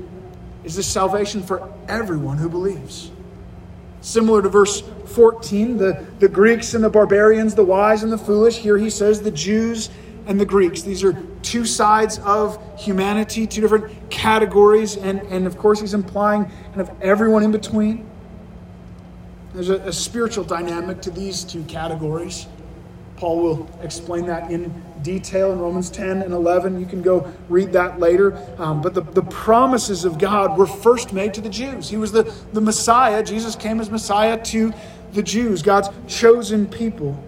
[0.64, 3.12] is this salvation for everyone who believes.
[4.02, 8.58] Similar to verse 14, the, the Greeks and the barbarians, the wise and the foolish.
[8.58, 9.92] Here he says the Jews
[10.26, 10.82] and the Greeks.
[10.82, 11.14] These are
[11.46, 16.90] two sides of humanity, two different categories, and, and of course, he's implying kind of
[17.02, 18.10] everyone in between.
[19.54, 22.48] There's a, a spiritual dynamic to these two categories.
[23.16, 26.80] Paul will explain that in detail in Romans 10 and 11.
[26.80, 28.38] You can go read that later.
[28.58, 31.88] Um, but the, the promises of God were first made to the Jews.
[31.88, 33.24] He was the, the Messiah.
[33.24, 34.74] Jesus came as Messiah to
[35.14, 37.24] the Jews, God's chosen people.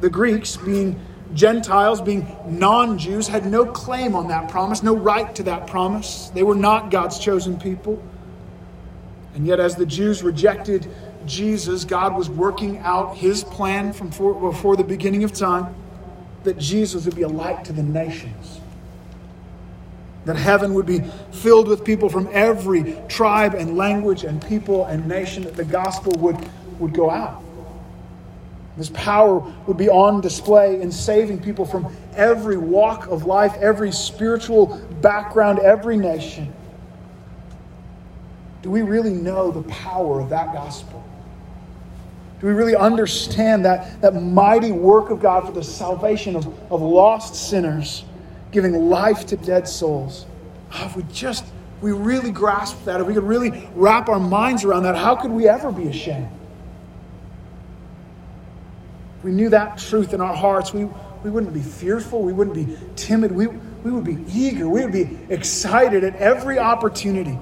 [0.00, 1.00] The Greeks, being
[1.34, 6.30] Gentiles, being non Jews, had no claim on that promise, no right to that promise.
[6.32, 8.02] They were not God's chosen people.
[9.34, 10.88] And yet, as the Jews rejected
[11.26, 15.74] Jesus, God was working out his plan from before the beginning of time
[16.44, 18.60] that Jesus would be a light to the nations.
[20.24, 21.00] That heaven would be
[21.32, 26.12] filled with people from every tribe and language and people and nation, that the gospel
[26.18, 26.36] would,
[26.78, 27.43] would go out.
[28.76, 33.92] This power would be on display in saving people from every walk of life, every
[33.92, 36.52] spiritual background, every nation.
[38.62, 41.04] Do we really know the power of that gospel?
[42.40, 46.82] Do we really understand that, that mighty work of God for the salvation of, of
[46.82, 48.04] lost sinners,
[48.50, 50.26] giving life to dead souls?
[50.72, 51.44] Oh, if we just
[51.80, 55.30] we really grasp that, if we could really wrap our minds around that, how could
[55.30, 56.28] we ever be ashamed?
[59.24, 60.84] If we knew that truth in our hearts, we,
[61.22, 64.92] we wouldn't be fearful, we wouldn't be timid, we, we would be eager, we would
[64.92, 67.38] be excited at every opportunity.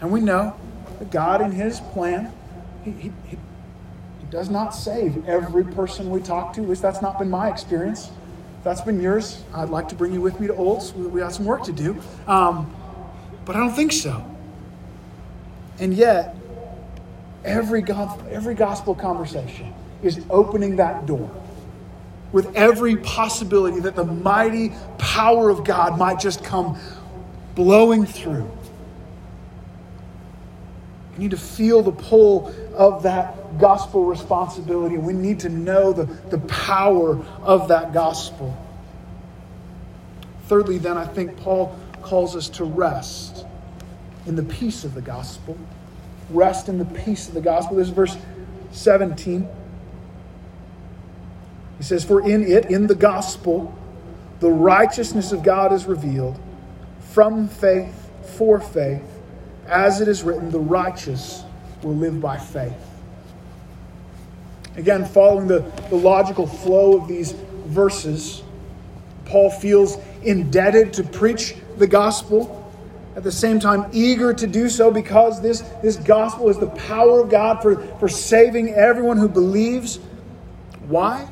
[0.00, 0.56] And we know
[0.98, 2.32] that God, in His plan,
[2.84, 3.36] He, he, he
[4.30, 6.62] does not save every person we talk to.
[6.62, 8.10] At least that's not been my experience
[8.64, 10.92] that's been yours, I'd like to bring you with me to Olds.
[10.92, 11.98] We, we got some work to do.
[12.26, 12.74] Um,
[13.44, 14.24] but I don't think so.
[15.78, 16.36] And yet,
[17.44, 19.72] every, God, every gospel conversation
[20.02, 21.30] is opening that door
[22.32, 26.78] with every possibility that the mighty power of God might just come
[27.54, 28.50] blowing through.
[31.12, 34.96] We need to feel the pull of that gospel responsibility.
[34.96, 38.56] We need to know the, the power of that gospel.
[40.46, 43.44] Thirdly, then, I think Paul calls us to rest
[44.26, 45.58] in the peace of the gospel.
[46.30, 47.76] Rest in the peace of the gospel.
[47.76, 48.16] This is verse
[48.72, 49.48] 17.
[51.78, 53.76] He says, For in it, in the gospel,
[54.40, 56.38] the righteousness of God is revealed
[57.00, 59.02] from faith for faith
[59.70, 61.44] as it is written, the righteous
[61.82, 62.74] will live by faith.
[64.76, 67.32] Again, following the, the logical flow of these
[67.66, 68.42] verses,
[69.24, 72.56] Paul feels indebted to preach the gospel,
[73.16, 77.20] at the same time, eager to do so because this, this gospel is the power
[77.20, 79.96] of God for, for saving everyone who believes.
[80.86, 81.28] Why?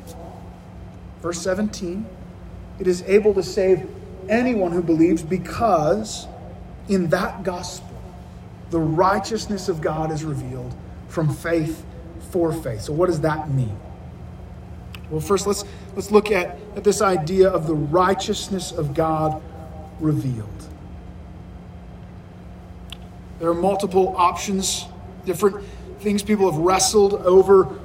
[1.21, 2.05] Verse 17
[2.79, 3.87] it is able to save
[4.29, 6.27] anyone who believes because
[6.87, 7.89] in that gospel,
[8.69, 10.73] the righteousness of God is revealed
[11.09, 11.85] from faith
[12.31, 12.81] for faith.
[12.81, 13.77] So, what does that mean?
[15.09, 15.65] Well, first, let's,
[15.95, 19.41] let's look at, at this idea of the righteousness of God
[19.99, 20.58] revealed.
[23.39, 24.85] There are multiple options,
[25.25, 25.65] different
[25.99, 27.79] things people have wrestled over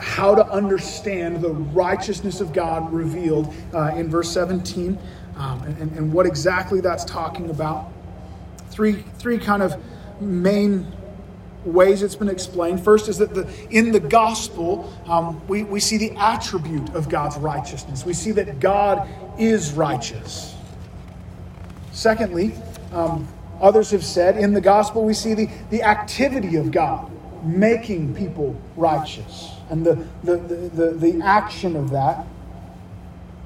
[0.00, 4.98] how to understand the righteousness of God revealed uh, in verse 17
[5.36, 7.90] um, and, and what exactly that's talking about.
[8.70, 9.76] Three, three kind of
[10.20, 10.90] main
[11.64, 12.82] ways it's been explained.
[12.82, 17.36] First is that the, in the gospel, um, we, we see the attribute of God's
[17.36, 18.06] righteousness.
[18.06, 20.54] We see that God is righteous.
[21.92, 22.54] Secondly,
[22.92, 23.28] um,
[23.60, 27.10] others have said in the gospel, we see the, the activity of God
[27.44, 29.94] making people righteous and the,
[30.24, 32.26] the, the, the, the action of that.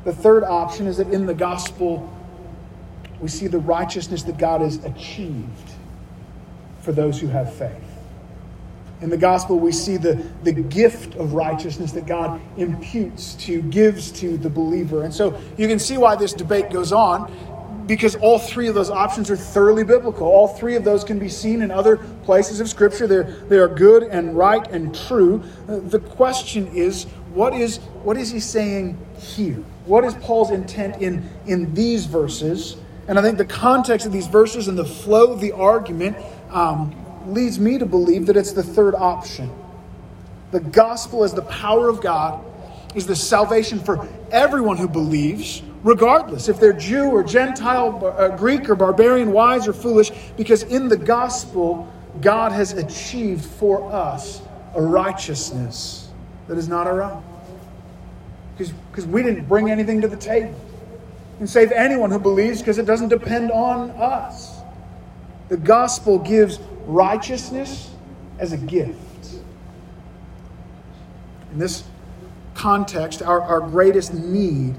[0.05, 2.11] The third option is that in the gospel,
[3.21, 5.71] we see the righteousness that God has achieved
[6.81, 7.81] for those who have faith.
[9.01, 14.11] In the gospel, we see the, the gift of righteousness that God imputes to, gives
[14.13, 15.03] to the believer.
[15.05, 17.31] And so you can see why this debate goes on
[17.87, 20.27] because all three of those options are thoroughly biblical.
[20.27, 23.07] All three of those can be seen in other places of Scripture.
[23.07, 25.43] They're, they are good and right and true.
[25.69, 29.57] Uh, the question is what is, what is he saying here?
[29.87, 32.77] What is Paul's intent in, in these verses?
[33.07, 36.17] And I think the context of these verses and the flow of the argument
[36.51, 36.95] um,
[37.27, 39.51] leads me to believe that it's the third option.
[40.53, 42.43] The gospel as the power of God
[42.95, 48.69] is the salvation for everyone who believes, regardless if they're Jew or Gentile, uh, Greek
[48.69, 54.41] or barbarian, wise or foolish, because in the gospel, God has achieved for us
[54.75, 56.09] a righteousness
[56.49, 57.23] that is not our own.
[58.57, 60.59] Because we didn't bring anything to the table
[61.39, 64.61] and save anyone who believes because it doesn't depend on us.
[65.49, 67.91] The gospel gives righteousness
[68.39, 69.35] as a gift.
[71.53, 71.85] In this
[72.55, 74.75] context, our, our greatest need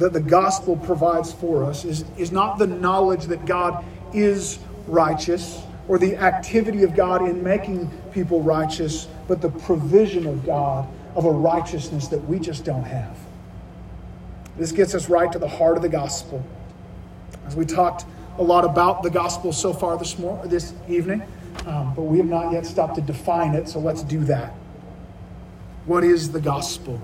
[0.00, 3.84] that the gospel provides for us is, is not the knowledge that God
[4.14, 10.44] is righteous or the activity of God in making people righteous, but the provision of
[10.46, 13.16] God of a righteousness that we just don't have.
[14.56, 16.42] This gets us right to the heart of the gospel.
[17.46, 18.06] As we talked
[18.38, 21.22] a lot about the gospel so far this, morning, this evening,
[21.66, 24.54] um, but we have not yet stopped to define it, so let's do that.
[25.84, 27.00] What is the gospel?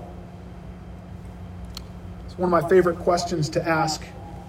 [2.37, 4.03] One of my favorite questions to ask.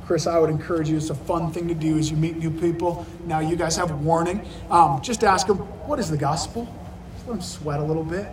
[0.05, 0.99] Chris, I would encourage you.
[0.99, 3.07] It's a fun thing to do as you meet new people.
[3.25, 4.47] Now, you guys have warning.
[4.71, 6.69] Um, just ask them, what is the gospel?
[7.15, 8.27] Just let them sweat a little bit.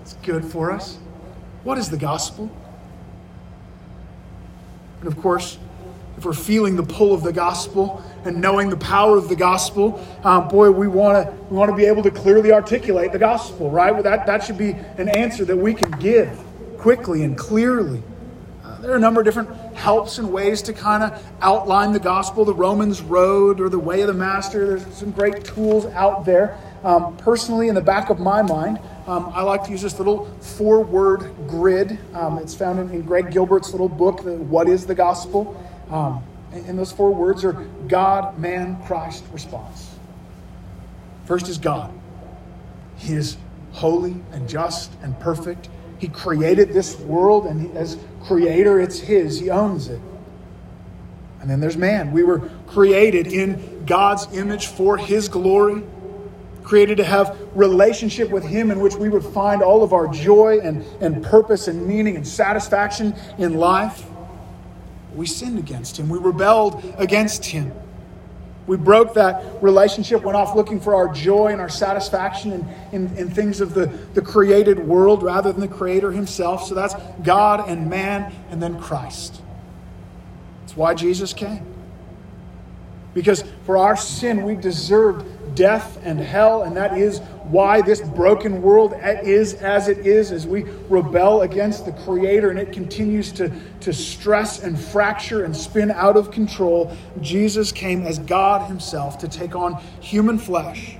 [0.00, 0.98] It's good for us.
[1.62, 2.50] What is the gospel?
[5.00, 5.58] And of course,
[6.16, 10.02] if we're feeling the pull of the gospel and knowing the power of the gospel,
[10.24, 13.70] um, boy, we want to we want to be able to clearly articulate the gospel,
[13.70, 14.02] right?
[14.02, 16.42] That that should be an answer that we can give
[16.78, 18.02] quickly and clearly.
[18.82, 22.44] There are a number of different helps and ways to kind of outline the gospel,
[22.44, 24.66] the Romans Road or the Way of the Master.
[24.66, 26.58] There's some great tools out there.
[26.82, 30.26] Um, personally, in the back of my mind, um, I like to use this little
[30.40, 31.96] four word grid.
[32.12, 35.56] Um, it's found in, in, Greg Gilbert's little book, the, What is the Gospel?
[35.88, 37.52] Um, and, and those four words are
[37.86, 39.94] God, man, Christ, response.
[41.24, 41.92] First is God.
[42.96, 43.36] He is
[43.70, 45.68] holy and just and perfect.
[46.02, 49.38] He created this world, and he, as creator, it's His.
[49.38, 50.00] He owns it.
[51.40, 52.10] And then there's man.
[52.10, 55.84] We were created in God's image for His glory,
[56.64, 60.58] created to have relationship with Him in which we would find all of our joy
[60.58, 64.04] and, and purpose and meaning and satisfaction in life.
[65.14, 67.70] We sinned against Him, we rebelled against Him.
[68.66, 73.16] We broke that relationship, went off looking for our joy and our satisfaction in, in,
[73.16, 76.66] in, things of the, the created world rather than the Creator Himself.
[76.66, 76.94] So that's
[77.24, 79.42] God and man and then Christ.
[80.60, 81.66] That's why Jesus came.
[83.14, 88.62] Because for our sin, we deserved death and hell, and that is why this broken
[88.62, 93.52] world is as it is, as we rebel against the Creator and it continues to,
[93.80, 96.96] to stress and fracture and spin out of control.
[97.20, 100.96] Jesus came as God Himself to take on human flesh,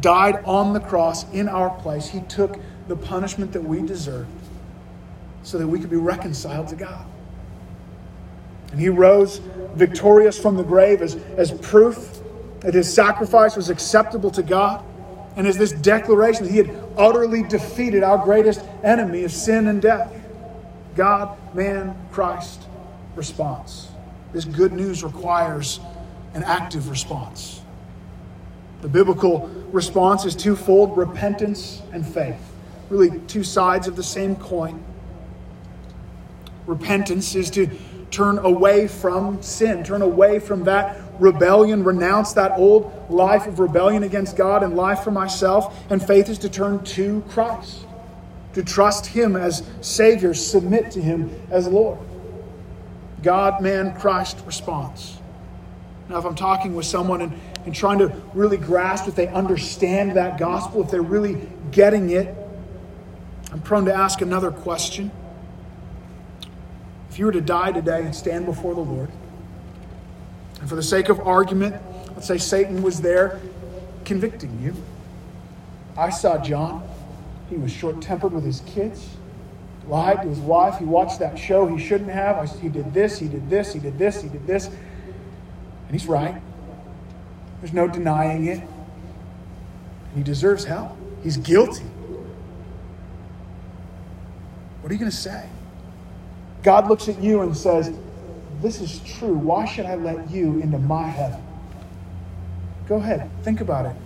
[0.00, 2.08] died on the cross in our place.
[2.08, 2.58] He took
[2.88, 4.28] the punishment that we deserved
[5.42, 7.06] so that we could be reconciled to God.
[8.72, 9.38] And He rose
[9.74, 12.19] victorious from the grave as, as proof
[12.60, 14.84] that his sacrifice was acceptable to God,
[15.36, 19.80] and as this declaration that he had utterly defeated our greatest enemy of sin and
[19.80, 20.12] death.
[20.96, 22.66] God, man, Christ
[23.14, 23.88] response.
[24.32, 25.80] This good news requires
[26.34, 27.62] an active response.
[28.82, 32.40] The biblical response is twofold repentance and faith.
[32.88, 34.82] Really, two sides of the same coin.
[36.66, 37.68] Repentance is to
[38.10, 44.02] turn away from sin, turn away from that rebellion, renounce that old life of rebellion
[44.02, 45.76] against God and life for myself.
[45.90, 47.86] And faith is to turn to Christ,
[48.54, 51.98] to trust Him as Savior, submit to Him as Lord.
[53.22, 55.18] God, man, Christ response.
[56.08, 60.16] Now, if I'm talking with someone and, and trying to really grasp if they understand
[60.16, 62.36] that gospel, if they're really getting it,
[63.52, 65.10] I'm prone to ask another question.
[67.10, 69.10] If you were to die today and stand before the Lord,
[70.60, 71.76] and for the sake of argument,
[72.14, 73.40] let's say Satan was there
[74.04, 74.74] convicting you.
[75.96, 76.86] I saw John.
[77.48, 79.08] He was short tempered with his kids,
[79.88, 80.78] lied to his wife.
[80.78, 82.60] He watched that show he shouldn't have.
[82.60, 84.66] He did this, he did this, he did this, he did this.
[84.66, 86.40] And he's right.
[87.60, 88.62] There's no denying it.
[90.14, 90.96] He deserves hell.
[91.22, 91.84] He's guilty.
[94.80, 95.48] What are you going to say?
[96.62, 97.92] God looks at you and says,
[98.60, 99.34] This is true.
[99.34, 101.42] Why should I let you into my heaven?
[102.86, 103.96] Go ahead, think about it.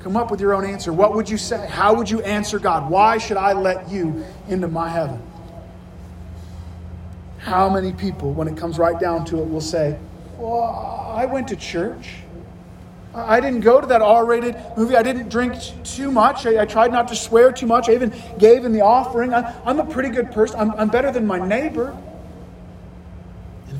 [0.00, 0.92] Come up with your own answer.
[0.92, 1.66] What would you say?
[1.66, 2.90] How would you answer God?
[2.90, 5.20] Why should I let you into my heaven?
[7.38, 9.98] How many people, when it comes right down to it, will say,
[10.38, 12.18] Well, I went to church.
[13.14, 14.94] I didn't go to that R rated movie.
[14.94, 16.44] I didn't drink too much.
[16.44, 17.88] I, I, tried not to swear too much.
[17.88, 19.32] I even gave in the offering.
[19.32, 20.60] I, am a pretty good person.
[20.60, 21.96] I'm, I'm, better than my neighbor.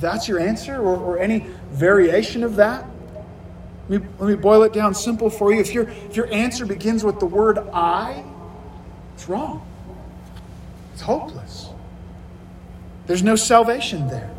[0.01, 2.86] That's your answer or, or any variation of that,
[3.88, 5.61] let me, let me boil it down simple for you.
[5.61, 8.24] If, your if your answer begins with the word I,
[9.14, 9.64] it's wrong.
[10.92, 11.68] It's hopeless.
[13.07, 14.32] There's no salvation there.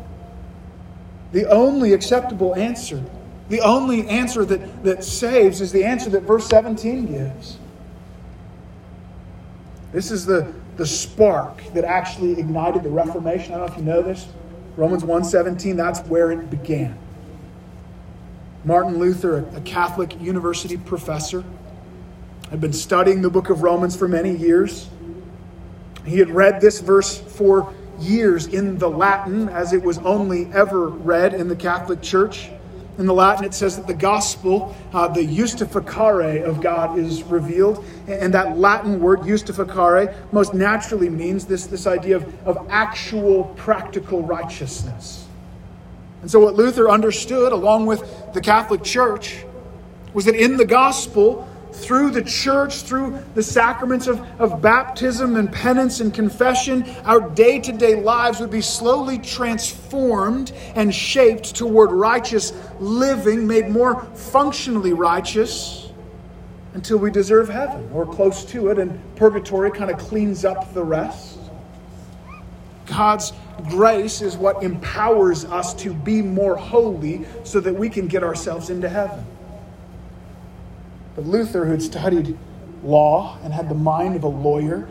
[1.32, 3.02] The only acceptable answer
[3.48, 7.58] the only answer that, that saves is the answer that verse 17 gives.
[9.90, 13.54] This is the, the spark that actually ignited the Reformation.
[13.54, 14.28] I don't know if you know this.
[14.78, 16.94] Romans 1:17, that's where it began.
[18.64, 21.42] Martin Luther, a Catholic university professor,
[22.50, 24.88] had been studying the book of Romans for many years.
[26.04, 30.86] He had read this verse for years in the Latin, as it was only ever
[30.86, 32.48] read in the Catholic Church.
[32.98, 37.84] In the Latin, it says that the gospel, uh, the justificare of God, is revealed.
[38.08, 44.22] And that Latin word, justificare, most naturally means this, this idea of, of actual practical
[44.22, 45.28] righteousness.
[46.22, 48.02] And so, what Luther understood, along with
[48.34, 49.44] the Catholic Church,
[50.12, 55.52] was that in the gospel, through the church, through the sacraments of, of baptism and
[55.52, 61.92] penance and confession, our day to day lives would be slowly transformed and shaped toward
[61.92, 65.90] righteous living, made more functionally righteous
[66.74, 70.82] until we deserve heaven or close to it, and purgatory kind of cleans up the
[70.82, 71.38] rest.
[72.86, 73.32] God's
[73.68, 78.70] grace is what empowers us to be more holy so that we can get ourselves
[78.70, 79.24] into heaven.
[81.18, 82.38] But Luther, who had studied
[82.84, 84.88] law and had the mind of a lawyer,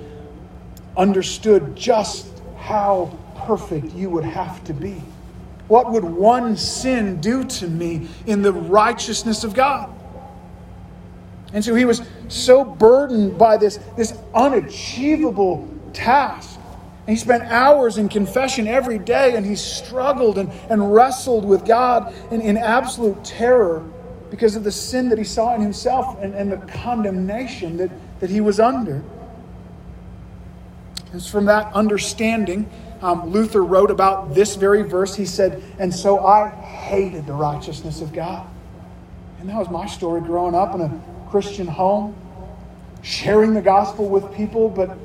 [0.98, 5.02] understood just how perfect you would have to be.
[5.70, 9.90] What would one sin do to me in the righteousness of God?
[11.54, 16.60] And so he was so burdened by this, this unachievable task.
[17.08, 21.66] And he spent hours in confession every day, and he struggled and, and wrestled with
[21.66, 23.90] God in, in absolute terror
[24.30, 28.30] because of the sin that he saw in himself and, and the condemnation that, that
[28.30, 29.04] he was under.
[31.14, 32.70] It's from that understanding
[33.02, 35.16] um, Luther wrote about this very verse.
[35.16, 38.48] He said, And so I hated the righteousness of God.
[39.40, 42.16] And that was my story growing up in a Christian home,
[43.04, 44.98] sharing the gospel with people, but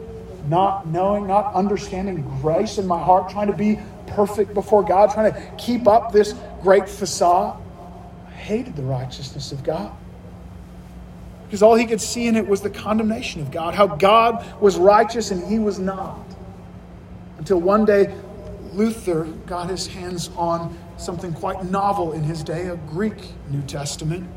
[0.48, 5.32] not knowing, not understanding grace in my heart, trying to be perfect before God, trying
[5.32, 7.60] to keep up this great facade.
[8.42, 9.92] Hated the righteousness of God.
[11.44, 14.76] Because all he could see in it was the condemnation of God, how God was
[14.76, 16.24] righteous and he was not.
[17.38, 18.12] Until one day,
[18.72, 23.14] Luther got his hands on something quite novel in his day, a Greek
[23.48, 24.28] New Testament.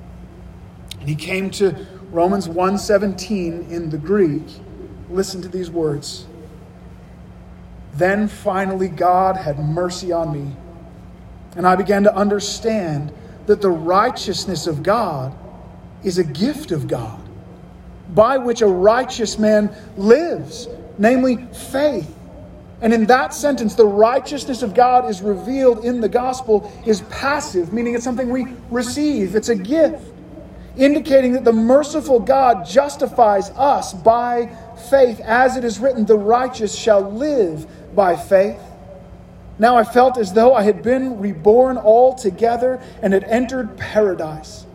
[0.99, 4.43] And he came to Romans 1:17 in the Greek.
[5.09, 6.27] Listen to these words.
[7.93, 10.55] Then finally God had mercy on me,
[11.55, 13.11] and I began to understand
[13.47, 15.35] that the righteousness of God
[16.03, 17.19] is a gift of God,
[18.09, 20.67] by which a righteous man lives,
[20.97, 21.37] namely
[21.71, 22.15] faith
[22.81, 27.73] and in that sentence, the righteousness of God is revealed in the gospel is passive,
[27.73, 30.03] meaning it's something we receive, it's a gift,
[30.75, 34.55] indicating that the merciful God justifies us by
[34.89, 35.21] faith.
[35.21, 37.65] As it is written, the righteous shall live
[37.95, 38.59] by faith.
[39.57, 44.65] Now I felt as though I had been reborn altogether and had entered paradise.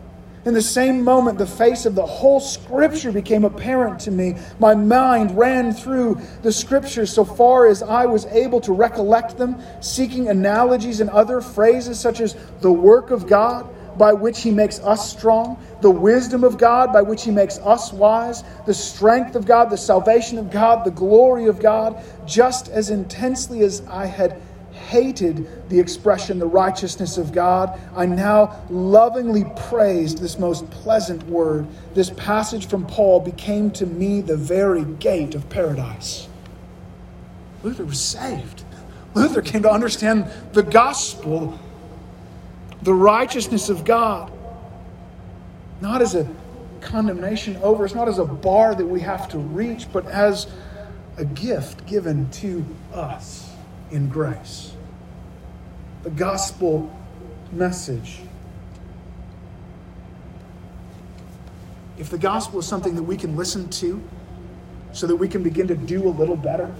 [0.43, 4.37] In the same moment, the face of the whole Scripture became apparent to me.
[4.59, 9.61] My mind ran through the Scriptures so far as I was able to recollect them,
[9.81, 13.69] seeking analogies and other phrases such as the work of God
[13.99, 17.93] by which He makes us strong, the wisdom of God by which He makes us
[17.93, 22.89] wise, the strength of God, the salvation of God, the glory of God, just as
[22.89, 24.41] intensely as I had
[24.91, 31.65] hated the expression, the righteousness of God, I now lovingly praised this most pleasant word.
[31.93, 36.27] This passage from Paul became to me the very gate of paradise.
[37.63, 38.65] Luther was saved.
[39.13, 41.57] Luther came to understand the gospel,
[42.81, 44.29] the righteousness of God,
[45.79, 46.27] not as a
[46.81, 50.47] condemnation over us, not as a bar that we have to reach, but as
[51.15, 53.53] a gift given to us
[53.91, 54.73] in grace
[56.03, 56.91] the gospel
[57.51, 58.19] message.
[61.97, 64.01] If the gospel is something that we can listen to
[64.93, 66.73] so that we can begin to do a little better,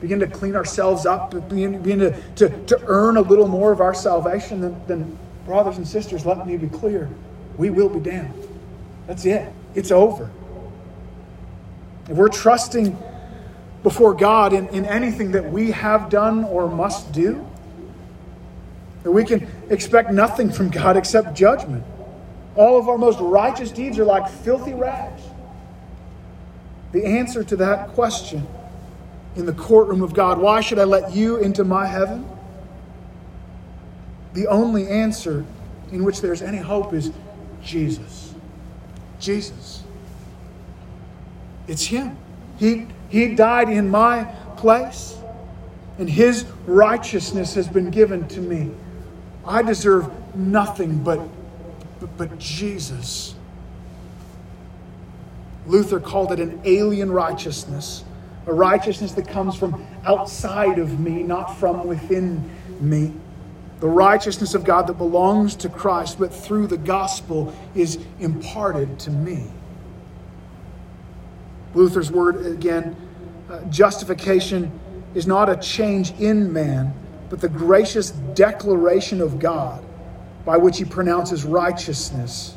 [0.00, 3.80] begin to clean ourselves up, begin, begin to, to, to earn a little more of
[3.80, 7.08] our salvation, then, then, brothers and sisters, let me be clear
[7.56, 8.32] we will be damned.
[9.06, 10.30] That's it, it's over.
[12.08, 12.96] If we're trusting
[13.82, 17.46] before God in, in anything that we have done or must do,
[19.02, 21.84] that we can expect nothing from God except judgment.
[22.54, 25.22] All of our most righteous deeds are like filthy rags.
[26.92, 28.46] The answer to that question
[29.34, 32.28] in the courtroom of God why should I let you into my heaven?
[34.34, 35.44] The only answer
[35.90, 37.10] in which there's any hope is
[37.62, 38.34] Jesus.
[39.20, 39.82] Jesus.
[41.68, 42.16] It's Him.
[42.58, 44.24] He, he died in my
[44.56, 45.16] place,
[45.98, 48.70] and His righteousness has been given to me.
[49.46, 51.20] I deserve nothing but,
[52.00, 53.34] but, but Jesus.
[55.66, 58.04] Luther called it an alien righteousness,
[58.46, 63.12] a righteousness that comes from outside of me, not from within me.
[63.80, 69.10] The righteousness of God that belongs to Christ, but through the gospel is imparted to
[69.10, 69.50] me.
[71.74, 72.96] Luther's word again
[73.50, 74.70] uh, justification
[75.14, 76.94] is not a change in man,
[77.32, 79.82] but the gracious declaration of God
[80.44, 82.54] by which he pronounces righteousness.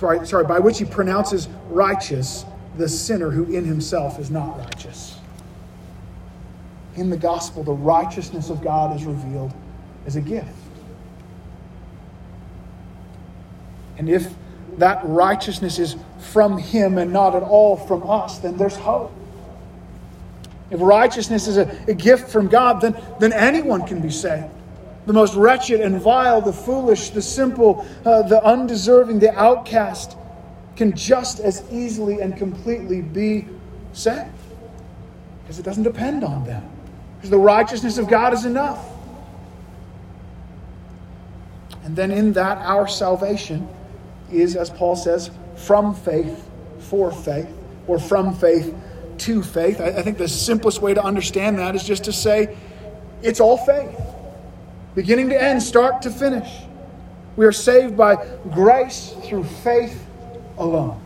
[0.00, 2.46] Sorry, by which he pronounces righteous
[2.78, 5.18] the sinner who in himself is not righteous.
[6.96, 9.52] In the gospel, the righteousness of God is revealed
[10.06, 10.48] as a gift.
[13.98, 14.32] And if
[14.78, 19.12] that righteousness is from him and not at all from us, then there's hope.
[20.70, 24.46] If righteousness is a, a gift from God, then, then anyone can be saved.
[25.06, 30.16] The most wretched and vile, the foolish, the simple, uh, the undeserving, the outcast
[30.76, 33.46] can just as easily and completely be
[33.92, 34.30] saved.
[35.42, 36.68] Because it doesn't depend on them.
[37.16, 38.84] Because the righteousness of God is enough.
[41.84, 43.66] And then in that, our salvation
[44.30, 46.48] is, as Paul says, from faith
[46.78, 47.52] for faith,
[47.86, 48.74] or from faith
[49.20, 49.80] to faith.
[49.80, 52.56] I, think the simplest way to understand that is just to say
[53.22, 54.00] it's all faith,
[54.94, 56.48] beginning to end, start to finish.
[57.36, 58.16] We are saved by
[58.50, 60.06] grace through faith
[60.56, 61.00] alone.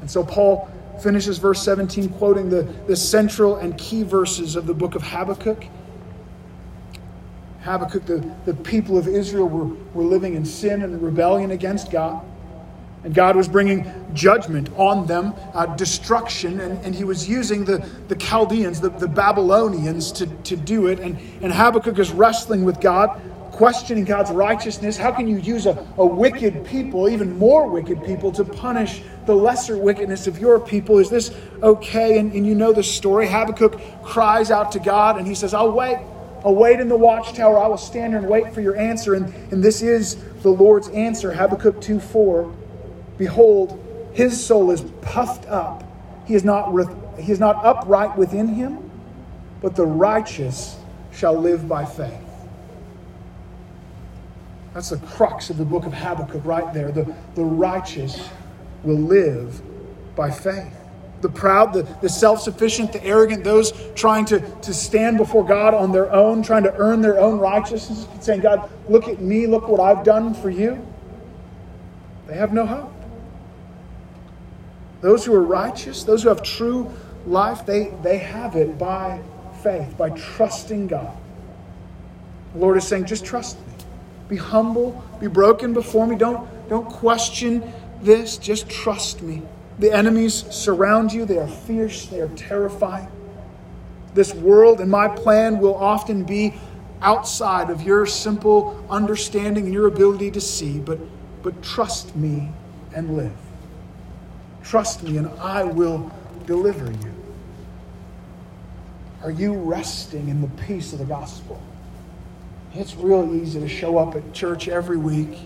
[0.00, 0.70] And so Paul
[1.02, 5.64] finishes verse 17 quoting the, the central and key verses of the book of Habakkuk.
[7.62, 12.24] Habakkuk, the, the people of Israel were, were living in sin and rebellion against God.
[13.04, 17.78] And God was bringing judgment on them, uh, destruction, and, and he was using the,
[18.08, 21.00] the Chaldeans, the, the Babylonians, to, to do it.
[21.00, 24.96] And, and Habakkuk is wrestling with God, questioning God's righteousness.
[24.96, 29.34] How can you use a, a wicked people, even more wicked people, to punish the
[29.34, 30.98] lesser wickedness of your people?
[30.98, 32.18] Is this okay?
[32.18, 33.26] And, and you know the story.
[33.26, 35.98] Habakkuk cries out to God, and he says, I'll wait.
[36.44, 37.58] I'll wait in the watchtower.
[37.58, 39.14] I will stand here and wait for your answer.
[39.14, 42.61] And, and this is the Lord's answer Habakkuk 2 4.
[43.22, 43.78] Behold,
[44.14, 45.84] his soul is puffed up.
[46.26, 46.72] He is not,
[47.20, 48.90] he is not upright within him,
[49.60, 50.76] but the righteous
[51.12, 52.18] shall live by faith.
[54.74, 56.90] That's the crux of the book of Habakkuk right there.
[56.90, 58.28] The, the righteous
[58.82, 59.62] will live
[60.16, 60.74] by faith.
[61.20, 65.74] The proud, the, the self sufficient, the arrogant, those trying to, to stand before God
[65.74, 69.68] on their own, trying to earn their own righteousness, saying, God, look at me, look
[69.68, 70.84] what I've done for you.
[72.26, 72.91] They have no hope.
[75.02, 76.90] Those who are righteous, those who have true
[77.26, 79.20] life, they, they have it by
[79.62, 81.14] faith, by trusting God.
[82.54, 83.74] The Lord is saying, just trust me.
[84.28, 86.16] Be humble, be broken before me.
[86.16, 89.42] Don't, don't question this, just trust me.
[89.78, 93.08] The enemies surround you, they are fierce, they are terrifying.
[94.14, 96.54] This world and my plan will often be
[97.00, 100.98] outside of your simple understanding and your ability to see, but,
[101.42, 102.50] but trust me
[102.94, 103.32] and live.
[104.62, 106.10] Trust me, and I will
[106.46, 107.14] deliver you.
[109.22, 111.60] Are you resting in the peace of the gospel?
[112.74, 115.38] It's real easy to show up at church every week,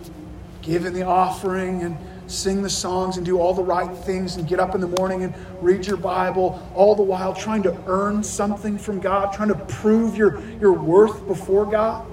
[0.62, 1.97] give in the offering, and
[2.27, 5.25] sing the songs and do all the right things and get up in the morning
[5.25, 9.55] and read your Bible, all the while trying to earn something from God, trying to
[9.67, 12.07] prove your, your worth before God,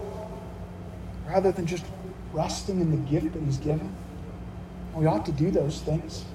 [1.28, 1.86] rather than just
[2.32, 3.96] resting in the gift that He's given.
[4.96, 6.26] We ought to do those things.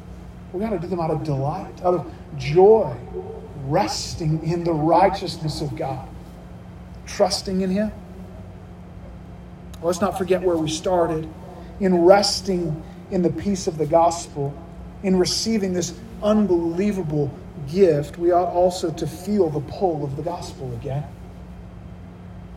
[0.53, 2.97] We got to do them out of delight, out of joy,
[3.67, 6.09] resting in the righteousness of God,
[7.07, 7.93] trusting in Him.
[9.83, 11.29] Let's not forget where we started
[11.81, 14.55] in resting in the peace of the gospel,
[15.03, 17.33] in receiving this unbelievable
[17.71, 21.05] gift, we ought also to feel the pull of the gospel again.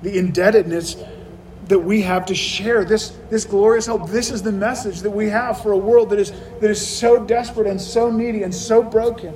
[0.01, 0.95] The indebtedness
[1.71, 4.09] that we have to share this, this glorious hope.
[4.09, 7.25] This is the message that we have for a world that is, that is so
[7.25, 9.33] desperate and so needy and so broken.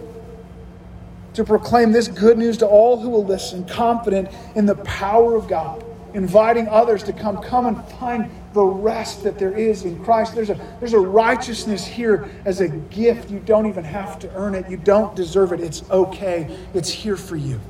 [1.36, 5.48] To proclaim this good news to all who will listen, confident in the power of
[5.48, 10.36] God, inviting others to come, come and find the rest that there is in Christ.
[10.36, 13.32] There's a, there's a righteousness here as a gift.
[13.32, 15.62] You don't even have to earn it, you don't deserve it.
[15.62, 17.62] It's okay, it's here for you.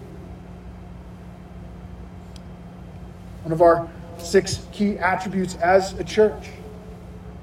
[3.43, 3.88] One of our
[4.26, 6.49] six key attributes as a church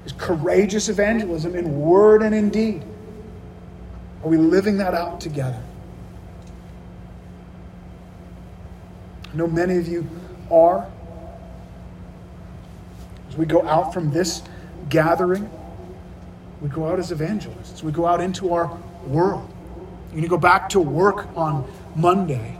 [0.05, 2.83] is courageous evangelism in word and in deed.
[4.23, 5.61] Are we living that out together?
[9.31, 10.07] I know many of you
[10.51, 10.89] are.
[13.29, 14.43] As we go out from this
[14.89, 15.49] gathering,
[16.61, 17.83] we go out as evangelists.
[17.83, 18.77] We go out into our
[19.07, 19.49] world.
[20.11, 22.59] Going to go back to work on Monday.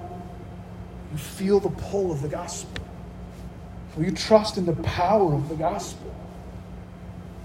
[1.11, 2.72] You feel the pull of the gospel.
[3.95, 6.13] Will you trust in the power of the gospel?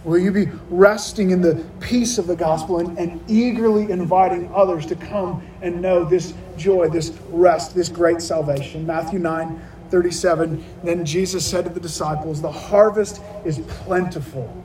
[0.04, 4.86] Will you be resting in the peace of the gospel and, and, eagerly inviting others
[4.86, 8.86] to come and know this joy, this rest, this great salvation?
[8.86, 10.64] Matthew 9 37.
[10.84, 14.64] Then Jesus said to the disciples, The harvest is plentiful,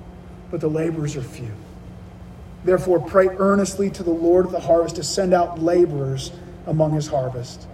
[0.52, 1.52] but the laborers are few.
[2.64, 6.32] Therefore, pray earnestly to the Lord of the harvest to send out laborers
[6.68, 7.68] among his harvest.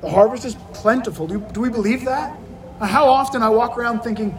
[0.00, 1.26] The harvest is plentiful.
[1.26, 2.36] Do, do we believe that?
[2.80, 4.36] How often I walk around thinking,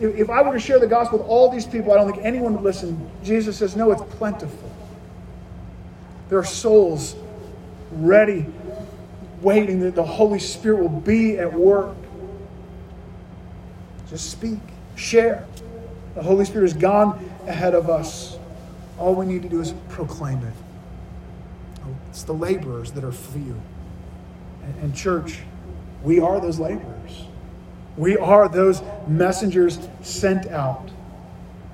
[0.00, 2.54] if I were to share the gospel with all these people, I don't think anyone
[2.54, 3.10] would listen.
[3.22, 4.70] Jesus says, no, it's plentiful.
[6.28, 7.16] There are souls
[7.92, 8.46] ready
[9.40, 11.94] waiting that the Holy Spirit will be at work.
[14.10, 14.58] Just speak,
[14.96, 15.46] share.
[16.14, 18.38] The Holy Spirit has gone ahead of us.
[18.98, 20.54] All we need to do is proclaim it.
[21.84, 23.60] Oh, it's the laborers that are few.
[24.82, 25.40] And, church,
[26.02, 27.27] we are those laborers.
[27.98, 30.88] We are those messengers sent out.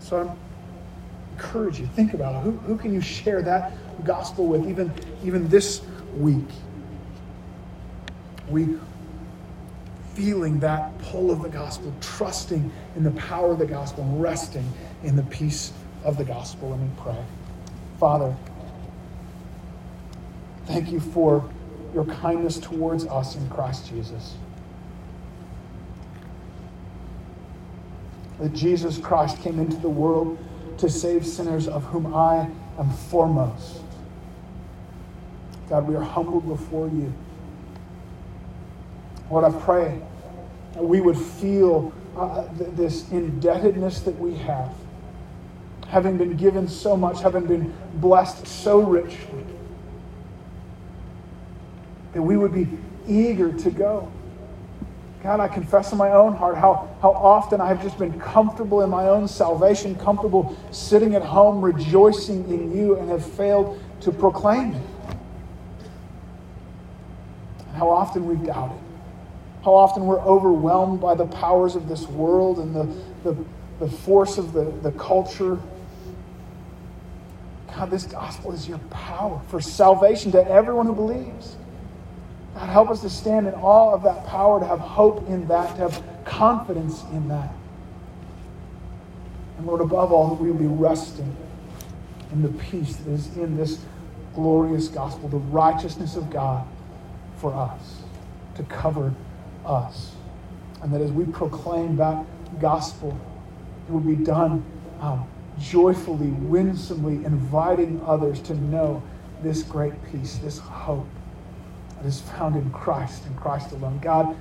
[0.01, 2.41] So I encourage you, think about it.
[2.41, 3.73] Who, who can you share that
[4.05, 4.91] gospel with, even,
[5.23, 5.83] even this
[6.17, 6.49] week?
[8.49, 8.79] We
[10.15, 14.67] feeling that pull of the gospel, trusting in the power of the gospel, and resting
[15.03, 15.73] in the peace
[16.05, 16.71] of the gospel.
[16.71, 17.23] Let me pray.
[17.99, 18.35] Father,
[20.67, 21.49] thank you for
[21.93, 24.37] your kindness towards us in Christ Jesus.
[28.41, 30.39] That Jesus Christ came into the world
[30.79, 33.83] to save sinners, of whom I am foremost.
[35.69, 37.13] God, we are humbled before you.
[39.31, 40.01] Lord, I pray
[40.75, 44.75] that we would feel uh, this indebtedness that we have,
[45.89, 49.45] having been given so much, having been blessed so richly,
[52.13, 52.69] that we would be
[53.09, 54.13] eager to go.
[55.25, 58.91] God, I confess in my own heart how, how often I've just been comfortable in
[58.91, 64.75] my own salvation, comfortable sitting at home rejoicing in you, and have failed to proclaim
[64.75, 64.83] it.
[67.69, 68.79] And how often we've doubted.
[69.65, 72.85] How often we're overwhelmed by the powers of this world and the,
[73.23, 73.45] the,
[73.81, 75.59] the force of the, the culture.
[77.69, 81.57] God, this gospel is your power for salvation to everyone who believes.
[82.55, 85.75] God, help us to stand in awe of that power, to have hope in that,
[85.77, 87.53] to have confidence in that.
[89.59, 91.37] And Lord, above all, that we will be resting
[92.33, 93.85] in the peace that is in this
[94.35, 96.67] glorious gospel, the righteousness of God
[97.37, 98.03] for us,
[98.57, 99.13] to cover
[99.67, 100.13] us.
[100.83, 102.25] And that as we proclaim that
[102.61, 103.19] gospel,
[103.89, 104.65] it will be done
[105.01, 105.29] um,
[105.59, 109.03] joyfully, winsomely, inviting others to know
[109.43, 111.07] this great peace, this hope
[112.05, 113.99] is found in Christ and Christ alone.
[114.03, 114.37] God,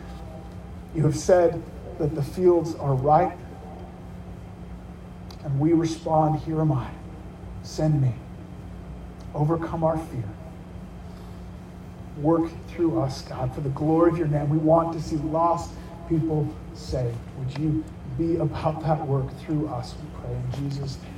[0.96, 1.62] you have said
[2.00, 3.38] that the fields are ripe,
[5.44, 6.90] and we respond, Here am I,
[7.64, 8.14] send me.
[9.36, 10.24] Overcome our fear.
[12.18, 14.50] Work through us, God, for the glory of your name.
[14.50, 15.72] We want to see lost
[16.08, 17.18] people saved.
[17.40, 17.84] Would you
[18.18, 21.13] be about that work through us, we pray in Jesus' name.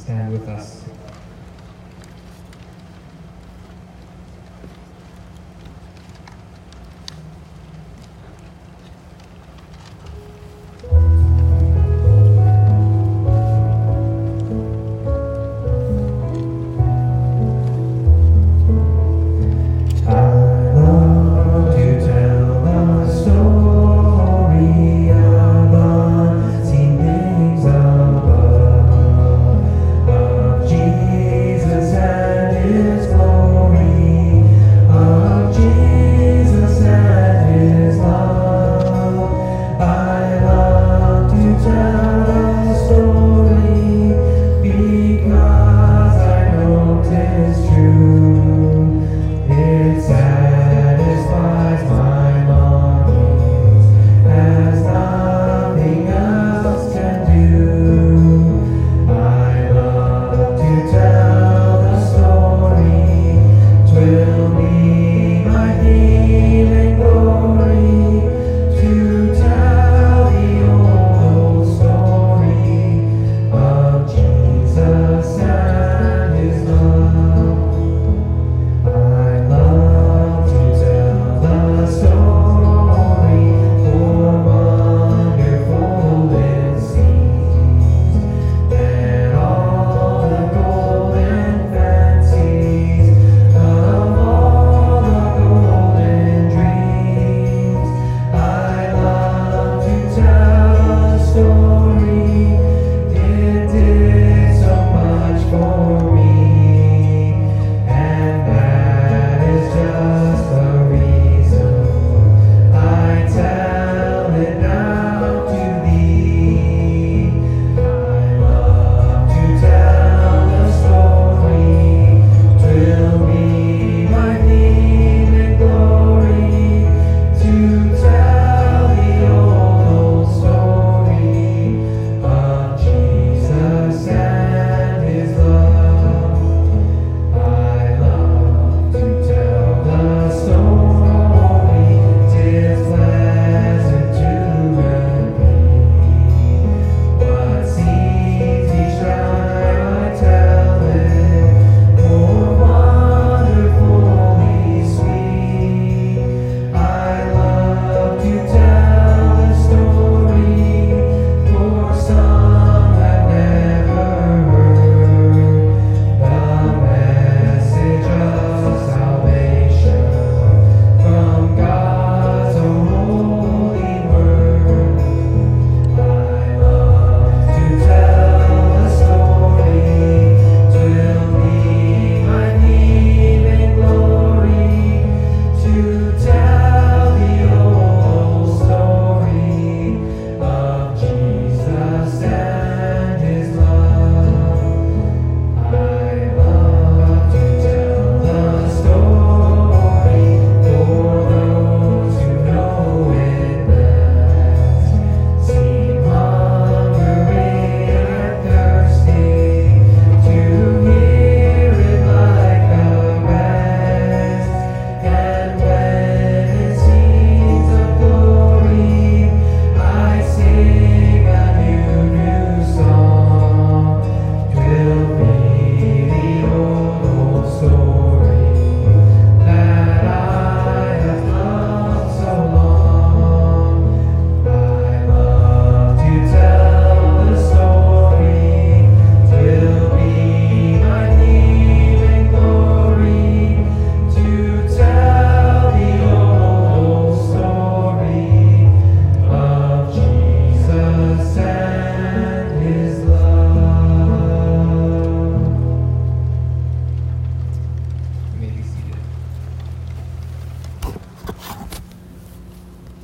[0.00, 0.99] Stand with us.